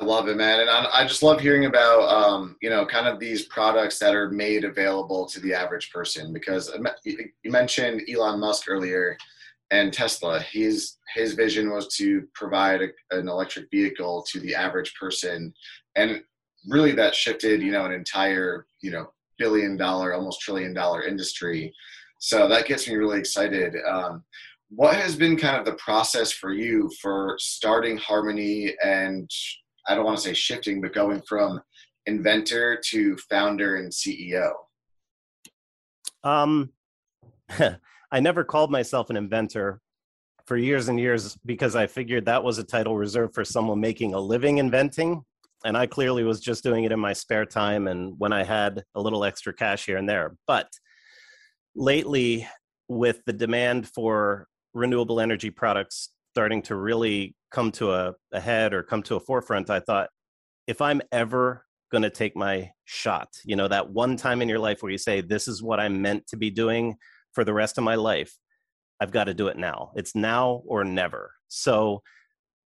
I 0.01 0.05
love 0.05 0.29
it, 0.29 0.37
man, 0.37 0.61
and 0.61 0.71
I, 0.71 1.05
just 1.07 1.25
love 1.25 1.41
hearing 1.41 1.65
about 1.65 2.03
um, 2.03 2.57
you 2.63 2.71
know 2.71 2.87
kind 2.87 3.09
of 3.09 3.19
these 3.19 3.47
products 3.47 3.99
that 3.99 4.15
are 4.15 4.31
made 4.31 4.65
available 4.65 5.27
to 5.27 5.41
the 5.41 5.53
average 5.53 5.91
person. 5.91 6.33
Because 6.33 6.73
you 7.03 7.51
mentioned 7.51 8.03
Elon 8.09 8.39
Musk 8.39 8.69
earlier, 8.69 9.17
and 9.71 9.93
Tesla. 9.93 10.41
His 10.41 10.97
his 11.15 11.35
vision 11.35 11.71
was 11.71 11.89
to 11.97 12.27
provide 12.35 12.83
a, 12.83 12.89
an 13.17 13.29
electric 13.29 13.71
vehicle 13.71 14.25
to 14.31 14.41
the 14.41 14.55
average 14.55 14.95
person, 14.95 15.53
and 15.97 16.23
really 16.69 16.93
that 16.93 17.15
shifted 17.15 17.63
you 17.63 17.73
know 17.73 17.85
an 17.85 17.93
entire 17.93 18.67
you 18.81 18.91
know 18.91 19.13
billion 19.39 19.77
dollar, 19.77 20.13
almost 20.13 20.41
trillion 20.41 20.75
dollar 20.75 21.05
industry. 21.05 21.73
So 22.21 22.49
that 22.49 22.67
gets 22.67 22.89
me 22.89 22.97
really 22.97 23.19
excited. 23.19 23.77
Um, 23.89 24.25
what 24.71 24.97
has 24.97 25.17
been 25.17 25.37
kind 25.37 25.57
of 25.57 25.65
the 25.65 25.75
process 25.75 26.33
for 26.33 26.53
you 26.53 26.91
for 27.01 27.37
starting 27.39 27.97
Harmony 27.97 28.75
and 28.85 29.31
I 29.89 29.95
don't 29.95 30.05
want 30.05 30.19
to 30.19 30.23
say 30.23 30.35
shifting, 30.35 30.83
but 30.83 30.93
going 30.93 31.23
from 31.23 31.63
inventor 32.07 32.79
to 32.91 33.17
founder 33.31 33.77
and 33.77 33.91
CEO? 33.91 34.51
Um, 36.25 36.71
I 38.11 38.21
never 38.21 38.45
called 38.45 38.71
myself 38.71 39.11
an 39.11 39.17
inventor 39.17 39.81
for 40.47 40.57
years 40.57 40.89
and 40.89 40.99
years 40.99 41.37
because 41.45 41.77
I 41.77 41.87
figured 41.87 42.25
that 42.25 42.43
was 42.43 42.59
a 42.59 42.65
title 42.65 42.97
reserved 42.97 43.35
for 43.35 43.45
someone 43.45 43.81
making 43.81 44.15
a 44.15 44.21
living 44.21 44.59
inventing. 44.59 45.23
And 45.65 45.77
I 45.77 45.87
clearly 45.87 46.25
was 46.25 46.41
just 46.41 46.63
doing 46.63 46.85
it 46.85 46.93
in 46.93 47.01
my 47.01 47.13
spare 47.13 47.45
time 47.45 47.87
and 47.87 48.15
when 48.19 48.33
I 48.33 48.45
had 48.45 48.83
a 48.95 49.01
little 49.01 49.25
extra 49.25 49.53
cash 49.53 49.85
here 49.85 49.99
and 49.99 50.09
there. 50.09 50.37
But 50.47 50.69
lately, 51.75 52.49
with 52.89 53.23
the 53.27 53.33
demand 53.33 53.89
for 53.89 54.47
renewable 54.73 55.21
energy 55.21 55.51
products 55.51 56.11
starting 56.33 56.63
to 56.63 56.77
really 56.77 57.35
come 57.51 57.71
to 57.73 57.93
a, 57.93 58.15
a 58.33 58.41
head 58.41 58.73
or 58.73 58.83
come 58.83 59.03
to 59.03 59.17
a 59.17 59.21
forefront, 59.21 59.69
I 59.69 59.81
thought 59.81 60.09
if 60.67 60.81
I'm 60.81 61.03
ever 61.13 61.67
going 61.93 62.03
to 62.03 62.11
take 62.11 62.37
my 62.37 62.71
shot, 62.87 63.29
you 63.45 63.57
know, 63.57 63.69
that 63.69 63.91
one 63.91 64.17
time 64.17 64.41
in 64.41 64.49
your 64.49 64.59
life 64.59 64.83
where 64.83 64.93
you 64.93 64.99
say, 64.99 65.21
this 65.21 65.49
is 65.49 65.63
what 65.63 65.81
I'm 65.81 66.01
meant 66.01 66.27
to 66.29 66.37
be 66.37 66.51
doing 66.51 66.97
for 67.33 67.45
the 67.45 67.55
rest 67.55 67.79
of 67.79 67.85
my 67.85 67.95
life, 67.95 68.37
I've 69.01 69.11
got 69.11 69.25
to 69.25 69.35
do 69.35 69.49
it 69.49 69.57
now. 69.57 69.93
It's 69.95 70.15
now 70.15 70.63
or 70.67 70.85
never. 70.85 71.33
So 71.49 72.03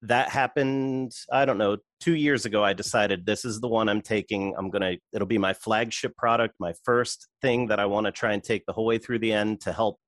that 0.02 0.30
happened, 0.30 1.12
I 1.32 1.44
don't 1.44 1.58
know, 1.58 1.78
two 2.00 2.14
years 2.14 2.44
ago. 2.44 2.64
I 2.64 2.72
decided 2.72 3.24
this 3.24 3.44
is 3.44 3.60
the 3.60 3.68
one 3.68 3.88
I'm 3.88 4.00
taking. 4.02 4.54
I'm 4.56 4.70
going 4.70 4.82
to, 4.82 4.98
it'll 5.12 5.28
be 5.28 5.38
my 5.38 5.52
flagship 5.52 6.16
product, 6.16 6.54
my 6.58 6.74
first 6.84 7.28
thing 7.40 7.68
that 7.68 7.78
I 7.78 7.86
want 7.86 8.06
to 8.06 8.12
try 8.12 8.32
and 8.32 8.42
take 8.42 8.66
the 8.66 8.72
whole 8.72 8.86
way 8.86 8.98
through 8.98 9.20
the 9.20 9.32
end 9.32 9.60
to 9.62 9.72
help 9.72 9.98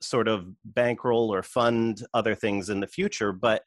sort 0.00 0.28
of 0.28 0.46
bankroll 0.64 1.32
or 1.32 1.42
fund 1.42 2.02
other 2.14 2.34
things 2.34 2.68
in 2.68 2.80
the 2.80 2.86
future. 2.86 3.32
But 3.32 3.62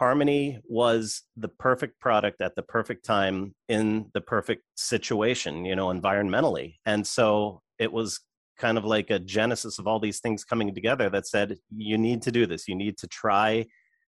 Harmony 0.00 0.58
was 0.64 1.24
the 1.36 1.48
perfect 1.48 2.00
product 2.00 2.40
at 2.40 2.54
the 2.54 2.62
perfect 2.62 3.04
time 3.04 3.54
in 3.68 4.10
the 4.14 4.22
perfect 4.22 4.62
situation, 4.74 5.66
you 5.66 5.76
know, 5.76 5.88
environmentally. 5.88 6.76
And 6.86 7.06
so 7.06 7.60
it 7.78 7.92
was 7.92 8.20
kind 8.60 8.76
of 8.76 8.84
like 8.84 9.10
a 9.10 9.18
genesis 9.18 9.78
of 9.78 9.86
all 9.86 9.98
these 9.98 10.20
things 10.20 10.44
coming 10.44 10.74
together 10.74 11.08
that 11.08 11.26
said 11.26 11.56
you 11.76 11.96
need 11.96 12.20
to 12.22 12.30
do 12.30 12.46
this 12.46 12.68
you 12.68 12.76
need 12.76 12.96
to 12.98 13.08
try 13.08 13.64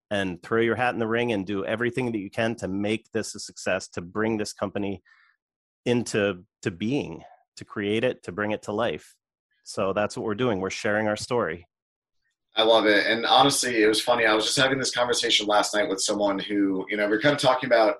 and 0.09 0.41
throw 0.41 0.61
your 0.61 0.75
hat 0.75 0.93
in 0.93 0.99
the 0.99 1.07
ring 1.07 1.33
and 1.33 1.45
do 1.45 1.65
everything 1.65 2.11
that 2.11 2.17
you 2.17 2.31
can 2.31 2.55
to 2.55 2.67
make 2.67 3.11
this 3.11 3.35
a 3.35 3.39
success 3.39 3.89
to 3.89 4.01
bring 4.01 4.37
this 4.37 4.53
company 4.53 5.01
into 5.85 6.43
to 6.61 6.71
being 6.71 7.21
to 7.57 7.65
create 7.65 8.03
it 8.05 8.23
to 8.23 8.31
bring 8.31 8.51
it 8.51 8.61
to 8.61 8.71
life 8.71 9.15
so 9.65 9.91
that's 9.91 10.15
what 10.15 10.25
we're 10.25 10.33
doing 10.33 10.61
we're 10.61 10.69
sharing 10.69 11.07
our 11.07 11.17
story 11.17 11.67
I 12.55 12.63
love 12.63 12.87
it. 12.87 13.05
And 13.05 13.23
honestly, 13.27 13.83
it 13.83 13.87
was 13.87 14.01
funny. 14.01 14.25
I 14.25 14.33
was 14.33 14.45
just 14.45 14.57
having 14.57 14.79
this 14.79 14.89
conversation 14.89 15.45
last 15.45 15.75
night 15.75 15.87
with 15.87 16.01
someone 16.01 16.39
who, 16.39 16.87
you 16.89 16.97
know, 16.97 17.07
we 17.07 17.15
are 17.15 17.21
kind 17.21 17.35
of 17.35 17.39
talking 17.39 17.67
about 17.67 17.97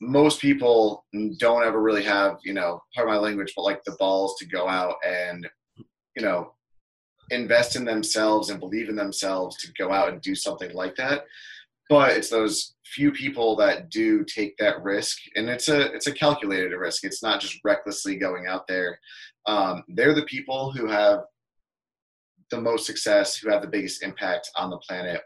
most 0.00 0.40
people 0.40 1.04
don't 1.38 1.64
ever 1.64 1.82
really 1.82 2.04
have, 2.04 2.36
you 2.44 2.54
know, 2.54 2.80
part 2.94 3.08
of 3.08 3.12
my 3.12 3.18
language, 3.18 3.52
but 3.56 3.62
like 3.62 3.82
the 3.82 3.96
balls 3.98 4.36
to 4.38 4.46
go 4.46 4.68
out 4.68 4.94
and 5.04 5.48
you 6.18 6.24
know 6.24 6.52
invest 7.30 7.76
in 7.76 7.84
themselves 7.84 8.50
and 8.50 8.60
believe 8.60 8.88
in 8.88 8.96
themselves 8.96 9.56
to 9.58 9.72
go 9.78 9.92
out 9.92 10.08
and 10.08 10.20
do 10.22 10.34
something 10.34 10.72
like 10.72 10.96
that. 10.96 11.24
But 11.90 12.16
it's 12.16 12.30
those 12.30 12.74
few 12.86 13.12
people 13.12 13.54
that 13.56 13.90
do 13.90 14.24
take 14.24 14.56
that 14.58 14.82
risk 14.82 15.18
and 15.36 15.48
it's 15.48 15.68
a 15.68 15.92
it's 15.92 16.06
a 16.06 16.12
calculated 16.12 16.74
risk. 16.74 17.04
It's 17.04 17.22
not 17.22 17.40
just 17.40 17.58
recklessly 17.64 18.16
going 18.16 18.46
out 18.46 18.66
there. 18.66 18.98
Um, 19.46 19.84
they're 19.88 20.14
the 20.14 20.24
people 20.24 20.72
who 20.72 20.86
have 20.86 21.20
the 22.50 22.60
most 22.60 22.86
success 22.86 23.36
who 23.36 23.50
have 23.50 23.62
the 23.62 23.68
biggest 23.68 24.02
impact 24.02 24.50
on 24.56 24.70
the 24.70 24.78
planet. 24.78 25.20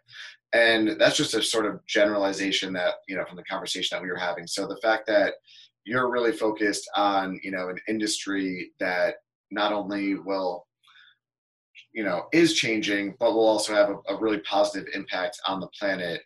And 0.52 1.00
that's 1.00 1.16
just 1.16 1.34
a 1.34 1.42
sort 1.42 1.66
of 1.66 1.84
generalization 1.86 2.72
that 2.74 2.94
you 3.08 3.16
know 3.16 3.24
from 3.24 3.36
the 3.36 3.44
conversation 3.44 3.96
that 3.96 4.02
we 4.02 4.10
were 4.10 4.16
having. 4.16 4.46
So 4.46 4.66
the 4.66 4.80
fact 4.82 5.06
that 5.06 5.34
you're 5.84 6.12
really 6.12 6.32
focused 6.32 6.88
on 6.96 7.40
you 7.42 7.50
know 7.50 7.70
an 7.70 7.78
industry 7.88 8.70
that 8.78 9.16
not 9.50 9.72
only 9.72 10.14
will 10.14 10.66
you 11.92 12.04
know 12.04 12.26
is 12.32 12.54
changing, 12.54 13.14
but 13.18 13.32
will 13.32 13.46
also 13.46 13.74
have 13.74 13.90
a, 13.90 14.14
a 14.14 14.20
really 14.20 14.38
positive 14.40 14.88
impact 14.94 15.40
on 15.46 15.60
the 15.60 15.68
planet. 15.78 16.20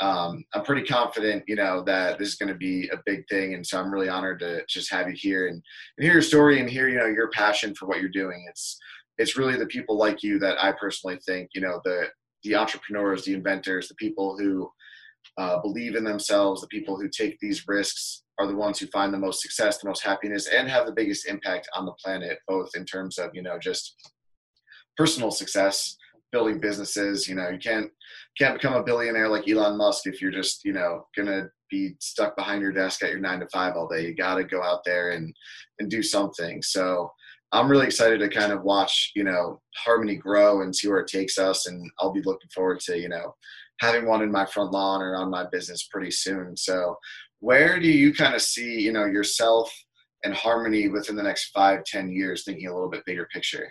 Um, 0.00 0.44
I'm 0.52 0.64
pretty 0.64 0.84
confident, 0.84 1.44
you 1.46 1.54
know, 1.54 1.82
that 1.84 2.18
this 2.18 2.28
is 2.28 2.34
going 2.34 2.48
to 2.48 2.58
be 2.58 2.88
a 2.88 2.98
big 3.06 3.26
thing, 3.28 3.54
and 3.54 3.64
so 3.64 3.78
I'm 3.78 3.92
really 3.92 4.08
honored 4.08 4.40
to 4.40 4.64
just 4.68 4.90
have 4.90 5.08
you 5.08 5.14
here 5.16 5.46
and, 5.46 5.62
and 5.96 6.04
hear 6.04 6.14
your 6.14 6.22
story 6.22 6.58
and 6.60 6.68
hear, 6.68 6.88
you 6.88 6.98
know, 6.98 7.06
your 7.06 7.30
passion 7.30 7.74
for 7.74 7.86
what 7.86 8.00
you're 8.00 8.08
doing. 8.08 8.44
It's 8.48 8.78
it's 9.18 9.36
really 9.36 9.56
the 9.56 9.66
people 9.66 9.96
like 9.96 10.22
you 10.22 10.38
that 10.40 10.62
I 10.62 10.72
personally 10.72 11.18
think, 11.24 11.50
you 11.54 11.60
know, 11.60 11.80
the 11.84 12.08
the 12.42 12.56
entrepreneurs, 12.56 13.24
the 13.24 13.34
inventors, 13.34 13.86
the 13.86 13.94
people 13.94 14.36
who 14.36 14.68
uh, 15.38 15.60
believe 15.60 15.94
in 15.94 16.04
themselves, 16.04 16.60
the 16.60 16.66
people 16.66 16.96
who 16.96 17.08
take 17.08 17.38
these 17.38 17.68
risks 17.68 18.24
are 18.38 18.46
the 18.46 18.56
ones 18.56 18.78
who 18.78 18.86
find 18.86 19.14
the 19.14 19.18
most 19.18 19.40
success, 19.40 19.78
the 19.78 19.88
most 19.88 20.02
happiness, 20.02 20.48
and 20.48 20.68
have 20.68 20.86
the 20.86 20.92
biggest 20.92 21.28
impact 21.28 21.68
on 21.76 21.86
the 21.86 21.92
planet, 22.04 22.38
both 22.48 22.70
in 22.74 22.84
terms 22.84 23.18
of, 23.18 23.30
you 23.34 23.42
know, 23.42 23.58
just 23.58 23.94
personal 24.96 25.30
success, 25.30 25.96
building 26.30 26.60
businesses. 26.60 27.28
You 27.28 27.34
know, 27.36 27.48
you 27.48 27.58
can't 27.58 27.90
can't 28.38 28.54
become 28.54 28.74
a 28.74 28.82
billionaire 28.82 29.28
like 29.28 29.48
Elon 29.48 29.76
Musk 29.76 30.06
if 30.06 30.20
you're 30.20 30.30
just, 30.30 30.64
you 30.64 30.72
know, 30.72 31.06
gonna 31.16 31.48
be 31.70 31.94
stuck 32.00 32.36
behind 32.36 32.62
your 32.62 32.72
desk 32.72 33.02
at 33.02 33.10
your 33.10 33.20
nine 33.20 33.40
to 33.40 33.48
five 33.52 33.74
all 33.76 33.88
day. 33.88 34.06
You 34.06 34.14
gotta 34.14 34.44
go 34.44 34.62
out 34.62 34.84
there 34.84 35.10
and 35.10 35.34
and 35.78 35.90
do 35.90 36.02
something. 36.02 36.62
So 36.62 37.10
I'm 37.52 37.70
really 37.70 37.86
excited 37.86 38.18
to 38.20 38.30
kind 38.30 38.50
of 38.50 38.62
watch, 38.62 39.12
you 39.14 39.24
know, 39.24 39.60
Harmony 39.76 40.16
grow 40.16 40.62
and 40.62 40.74
see 40.74 40.88
where 40.88 41.00
it 41.00 41.06
takes 41.08 41.38
us. 41.38 41.66
And 41.66 41.90
I'll 41.98 42.12
be 42.12 42.22
looking 42.22 42.48
forward 42.54 42.80
to, 42.80 42.98
you 42.98 43.10
know, 43.10 43.34
having 43.80 44.06
one 44.06 44.22
in 44.22 44.32
my 44.32 44.46
front 44.46 44.72
lawn 44.72 45.02
or 45.02 45.14
on 45.16 45.30
my 45.30 45.44
business 45.52 45.86
pretty 45.90 46.10
soon. 46.10 46.56
So 46.56 46.96
where 47.40 47.78
do 47.78 47.88
you 47.88 48.14
kind 48.14 48.34
of 48.34 48.40
see, 48.40 48.80
you 48.80 48.92
know, 48.92 49.04
yourself 49.04 49.70
and 50.24 50.32
Harmony 50.32 50.88
within 50.88 51.16
the 51.16 51.22
next 51.22 51.50
five, 51.50 51.84
ten 51.84 52.10
years, 52.10 52.44
thinking 52.44 52.68
a 52.68 52.72
little 52.72 52.88
bit 52.88 53.04
bigger 53.04 53.28
picture? 53.32 53.70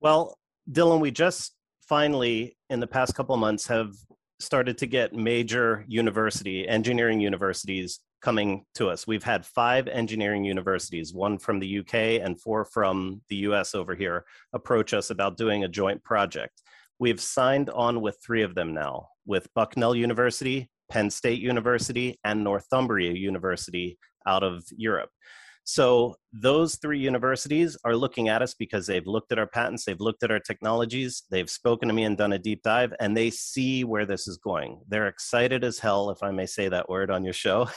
Well, 0.00 0.38
Dylan, 0.70 1.00
we 1.00 1.10
just 1.10 1.54
finally, 1.86 2.56
in 2.70 2.80
the 2.80 2.86
past 2.86 3.14
couple 3.14 3.34
of 3.34 3.40
months, 3.40 3.66
have 3.66 3.92
started 4.38 4.78
to 4.78 4.86
get 4.86 5.12
major 5.12 5.84
university, 5.88 6.66
engineering 6.66 7.20
universities 7.20 8.00
coming 8.22 8.64
to 8.74 8.88
us. 8.88 9.06
We've 9.06 9.24
had 9.24 9.44
five 9.44 9.88
engineering 9.88 10.44
universities, 10.44 11.12
one 11.12 11.38
from 11.38 11.58
the 11.58 11.80
UK 11.80 11.94
and 12.24 12.40
four 12.40 12.64
from 12.64 13.20
the 13.28 13.36
US 13.36 13.74
over 13.74 13.94
here, 13.94 14.24
approach 14.54 14.94
us 14.94 15.10
about 15.10 15.36
doing 15.36 15.64
a 15.64 15.68
joint 15.68 16.02
project. 16.02 16.62
We've 16.98 17.20
signed 17.20 17.68
on 17.70 18.00
with 18.00 18.16
three 18.24 18.42
of 18.42 18.54
them 18.54 18.72
now 18.72 19.08
with 19.26 19.52
Bucknell 19.54 19.94
University, 19.94 20.70
Penn 20.90 21.10
State 21.10 21.40
University, 21.40 22.18
and 22.24 22.42
Northumbria 22.42 23.12
University 23.12 23.98
out 24.26 24.42
of 24.42 24.64
Europe. 24.76 25.10
So 25.72 26.16
those 26.32 26.74
three 26.82 26.98
universities 26.98 27.76
are 27.84 27.94
looking 27.94 28.28
at 28.28 28.42
us 28.42 28.54
because 28.54 28.88
they've 28.88 29.06
looked 29.06 29.30
at 29.30 29.38
our 29.38 29.46
patents, 29.46 29.84
they've 29.84 30.00
looked 30.00 30.24
at 30.24 30.32
our 30.32 30.40
technologies, 30.40 31.22
they've 31.30 31.48
spoken 31.48 31.86
to 31.86 31.94
me 31.94 32.02
and 32.02 32.18
done 32.18 32.32
a 32.32 32.40
deep 32.40 32.64
dive, 32.64 32.92
and 32.98 33.16
they 33.16 33.30
see 33.30 33.84
where 33.84 34.04
this 34.04 34.26
is 34.26 34.36
going. 34.36 34.80
They're 34.88 35.06
excited 35.06 35.62
as 35.62 35.78
hell, 35.78 36.10
if 36.10 36.24
I 36.24 36.32
may 36.32 36.46
say 36.46 36.68
that 36.68 36.88
word 36.88 37.12
on 37.12 37.22
your 37.22 37.34
show. 37.34 37.68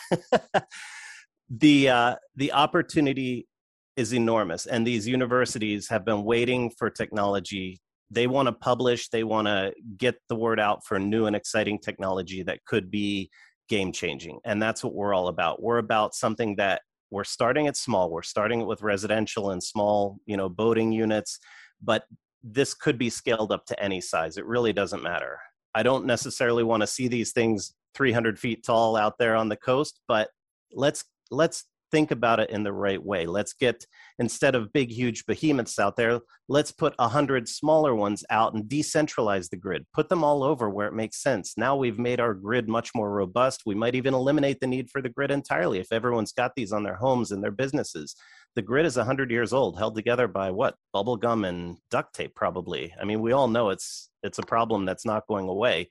the 1.51 1.89
uh, 1.89 2.15
the 2.35 2.51
opportunity 2.53 3.47
is 3.95 4.11
enormous, 4.11 4.65
and 4.65 4.87
these 4.87 5.07
universities 5.07 5.87
have 5.89 6.03
been 6.03 6.23
waiting 6.23 6.71
for 6.71 6.89
technology. 6.89 7.79
They 8.09 8.25
want 8.25 8.47
to 8.47 8.53
publish, 8.53 9.09
they 9.09 9.23
want 9.23 9.45
to 9.45 9.71
get 9.97 10.15
the 10.29 10.35
word 10.35 10.59
out 10.59 10.83
for 10.83 10.97
new 10.97 11.27
and 11.27 11.35
exciting 11.35 11.77
technology 11.77 12.41
that 12.41 12.65
could 12.65 12.89
be 12.89 13.29
game 13.69 13.91
changing, 13.91 14.39
and 14.45 14.59
that's 14.59 14.83
what 14.83 14.95
we're 14.95 15.13
all 15.13 15.27
about. 15.27 15.61
We're 15.61 15.77
about 15.77 16.15
something 16.15 16.55
that 16.55 16.81
we're 17.13 17.23
starting 17.23 17.67
it 17.67 17.77
small 17.77 18.09
we're 18.09 18.23
starting 18.23 18.61
it 18.61 18.67
with 18.67 18.81
residential 18.81 19.51
and 19.51 19.63
small 19.63 20.17
you 20.25 20.35
know 20.35 20.49
boating 20.49 20.91
units 20.91 21.39
but 21.81 22.05
this 22.43 22.73
could 22.73 22.97
be 22.97 23.09
scaled 23.09 23.51
up 23.51 23.65
to 23.65 23.81
any 23.81 24.01
size 24.01 24.37
it 24.37 24.45
really 24.45 24.73
doesn't 24.73 25.01
matter. 25.01 25.39
I 25.75 25.81
don't 25.81 26.05
necessarily 26.05 26.63
want 26.63 26.81
to 26.81 26.87
see 26.87 27.07
these 27.07 27.31
things 27.31 27.73
300 27.95 28.37
feet 28.37 28.63
tall 28.63 28.95
out 28.95 29.17
there 29.17 29.35
on 29.35 29.49
the 29.49 29.55
coast 29.55 29.99
but 30.07 30.29
let's 30.73 31.05
let's 31.31 31.65
think 31.93 32.09
about 32.09 32.39
it 32.39 32.49
in 32.49 32.63
the 32.63 32.73
right 32.73 33.01
way. 33.01 33.27
Let's 33.27 33.53
get, 33.53 33.85
instead 34.17 34.55
of 34.55 34.73
big, 34.73 34.89
huge 34.89 35.27
behemoths 35.27 35.77
out 35.77 35.95
there, 35.95 36.19
let's 36.49 36.71
put 36.71 36.95
a 36.97 37.07
hundred 37.07 37.47
smaller 37.47 37.93
ones 37.93 38.25
out 38.31 38.55
and 38.55 38.63
decentralize 38.63 39.49
the 39.49 39.57
grid. 39.57 39.85
Put 39.93 40.09
them 40.09 40.23
all 40.23 40.41
over 40.43 40.71
where 40.71 40.87
it 40.87 40.95
makes 40.95 41.21
sense. 41.21 41.53
Now 41.55 41.75
we've 41.75 41.99
made 41.99 42.19
our 42.19 42.33
grid 42.33 42.67
much 42.67 42.89
more 42.95 43.11
robust. 43.11 43.61
We 43.67 43.75
might 43.75 43.93
even 43.93 44.15
eliminate 44.15 44.59
the 44.59 44.65
need 44.65 44.89
for 44.89 45.03
the 45.03 45.09
grid 45.09 45.29
entirely 45.29 45.79
if 45.79 45.91
everyone's 45.91 46.31
got 46.31 46.53
these 46.55 46.73
on 46.73 46.81
their 46.81 46.95
homes 46.95 47.31
and 47.31 47.43
their 47.43 47.51
businesses. 47.51 48.15
The 48.55 48.63
grid 48.63 48.87
is 48.87 48.97
100 48.97 49.29
years 49.29 49.53
old, 49.53 49.77
held 49.77 49.95
together 49.95 50.27
by 50.27 50.49
what? 50.49 50.75
Bubble 50.93 51.17
gum 51.17 51.45
and 51.45 51.77
duct 51.91 52.15
tape, 52.15 52.33
probably. 52.33 52.91
I 52.99 53.05
mean, 53.05 53.21
we 53.21 53.33
all 53.33 53.47
know 53.47 53.69
it's 53.69 54.09
it's 54.23 54.39
a 54.39 54.43
problem 54.43 54.85
that's 54.85 55.05
not 55.05 55.27
going 55.27 55.47
away 55.47 55.89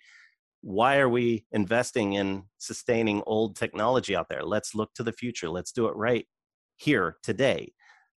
why 0.62 0.98
are 0.98 1.08
we 1.08 1.44
investing 1.52 2.14
in 2.14 2.44
sustaining 2.58 3.22
old 3.26 3.56
technology 3.56 4.16
out 4.16 4.28
there? 4.28 4.44
Let's 4.44 4.74
look 4.74 4.94
to 4.94 5.02
the 5.02 5.12
future. 5.12 5.50
Let's 5.50 5.72
do 5.72 5.86
it 5.86 5.96
right 5.96 6.26
here 6.76 7.16
today. 7.22 7.72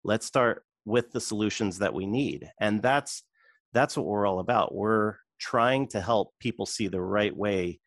Let's 0.04 0.26
start 0.26 0.62
with 0.84 1.10
the 1.10 1.20
solutions 1.20 1.78
that 1.78 1.94
we 1.94 2.06
need. 2.06 2.50
And 2.60 2.82
that's 2.82 3.24
that's 3.72 3.96
what 3.96 4.06
we're 4.06 4.26
all 4.26 4.38
about. 4.38 4.74
We're 4.74 5.16
trying 5.40 5.88
to 5.88 6.00
help 6.00 6.32
people 6.38 6.66
see 6.66 6.86
the 6.86 7.00
right 7.00 7.34
way 7.36 7.80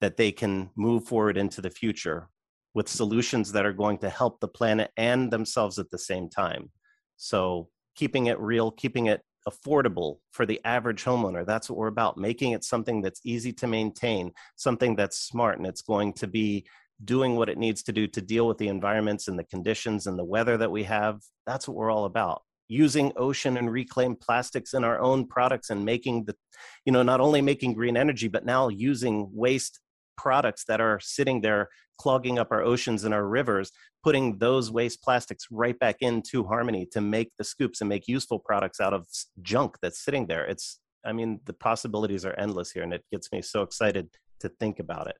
that 0.00 0.16
they 0.16 0.32
can 0.32 0.70
move 0.76 1.04
forward 1.04 1.38
into 1.38 1.60
the 1.60 1.70
future 1.70 2.28
with 2.74 2.88
solutions 2.88 3.52
that 3.52 3.64
are 3.64 3.72
going 3.72 3.98
to 3.98 4.10
help 4.10 4.40
the 4.40 4.48
planet 4.48 4.90
and 4.96 5.30
themselves 5.30 5.78
at 5.78 5.90
the 5.90 5.98
same 5.98 6.28
time. 6.28 6.70
So, 7.16 7.68
keeping 7.96 8.26
it 8.26 8.38
real, 8.40 8.70
keeping 8.70 9.06
it 9.06 9.22
affordable 9.48 10.18
for 10.32 10.46
the 10.46 10.60
average 10.64 11.04
homeowner. 11.04 11.46
That's 11.46 11.68
what 11.68 11.78
we're 11.78 11.88
about, 11.88 12.18
making 12.18 12.52
it 12.52 12.64
something 12.64 13.02
that's 13.02 13.20
easy 13.24 13.52
to 13.54 13.66
maintain, 13.66 14.32
something 14.56 14.96
that's 14.96 15.18
smart, 15.18 15.58
and 15.58 15.66
it's 15.66 15.82
going 15.82 16.12
to 16.14 16.26
be 16.26 16.66
doing 17.04 17.36
what 17.36 17.48
it 17.48 17.58
needs 17.58 17.82
to 17.84 17.92
do 17.92 18.06
to 18.06 18.20
deal 18.20 18.46
with 18.46 18.58
the 18.58 18.68
environments 18.68 19.28
and 19.28 19.38
the 19.38 19.44
conditions 19.44 20.06
and 20.06 20.18
the 20.18 20.24
weather 20.24 20.56
that 20.56 20.70
we 20.70 20.84
have. 20.84 21.20
That's 21.46 21.66
what 21.66 21.76
we're 21.76 21.90
all 21.90 22.04
about. 22.04 22.42
Using 22.68 23.12
ocean 23.16 23.56
and 23.56 23.72
reclaimed 23.72 24.20
plastics 24.20 24.74
in 24.74 24.84
our 24.84 25.00
own 25.00 25.26
products 25.26 25.70
and 25.70 25.84
making 25.84 26.26
the, 26.26 26.36
you 26.84 26.92
know, 26.92 27.02
not 27.02 27.20
only 27.20 27.40
making 27.40 27.74
green 27.74 27.96
energy, 27.96 28.28
but 28.28 28.44
now 28.44 28.68
using 28.68 29.28
waste 29.32 29.80
products 30.16 30.64
that 30.68 30.80
are 30.80 30.98
sitting 31.00 31.40
there 31.40 31.68
clogging 31.98 32.38
up 32.38 32.48
our 32.50 32.62
oceans 32.62 33.04
and 33.04 33.12
our 33.12 33.26
rivers, 33.26 33.70
putting 34.02 34.38
those 34.38 34.70
waste 34.70 35.02
plastics 35.02 35.46
right 35.50 35.78
back 35.78 35.96
into 36.00 36.44
Harmony 36.44 36.86
to 36.92 37.00
make 37.00 37.30
the 37.36 37.44
scoops 37.44 37.80
and 37.80 37.88
make 37.88 38.08
useful 38.08 38.38
products 38.38 38.80
out 38.80 38.94
of 38.94 39.06
junk 39.42 39.76
that's 39.82 40.02
sitting 40.02 40.26
there. 40.26 40.44
It's, 40.46 40.80
I 41.04 41.12
mean, 41.12 41.40
the 41.44 41.52
possibilities 41.52 42.24
are 42.24 42.34
endless 42.38 42.70
here, 42.70 42.82
and 42.82 42.94
it 42.94 43.04
gets 43.12 43.30
me 43.32 43.42
so 43.42 43.62
excited 43.62 44.08
to 44.40 44.48
think 44.48 44.78
about 44.78 45.08
it. 45.08 45.16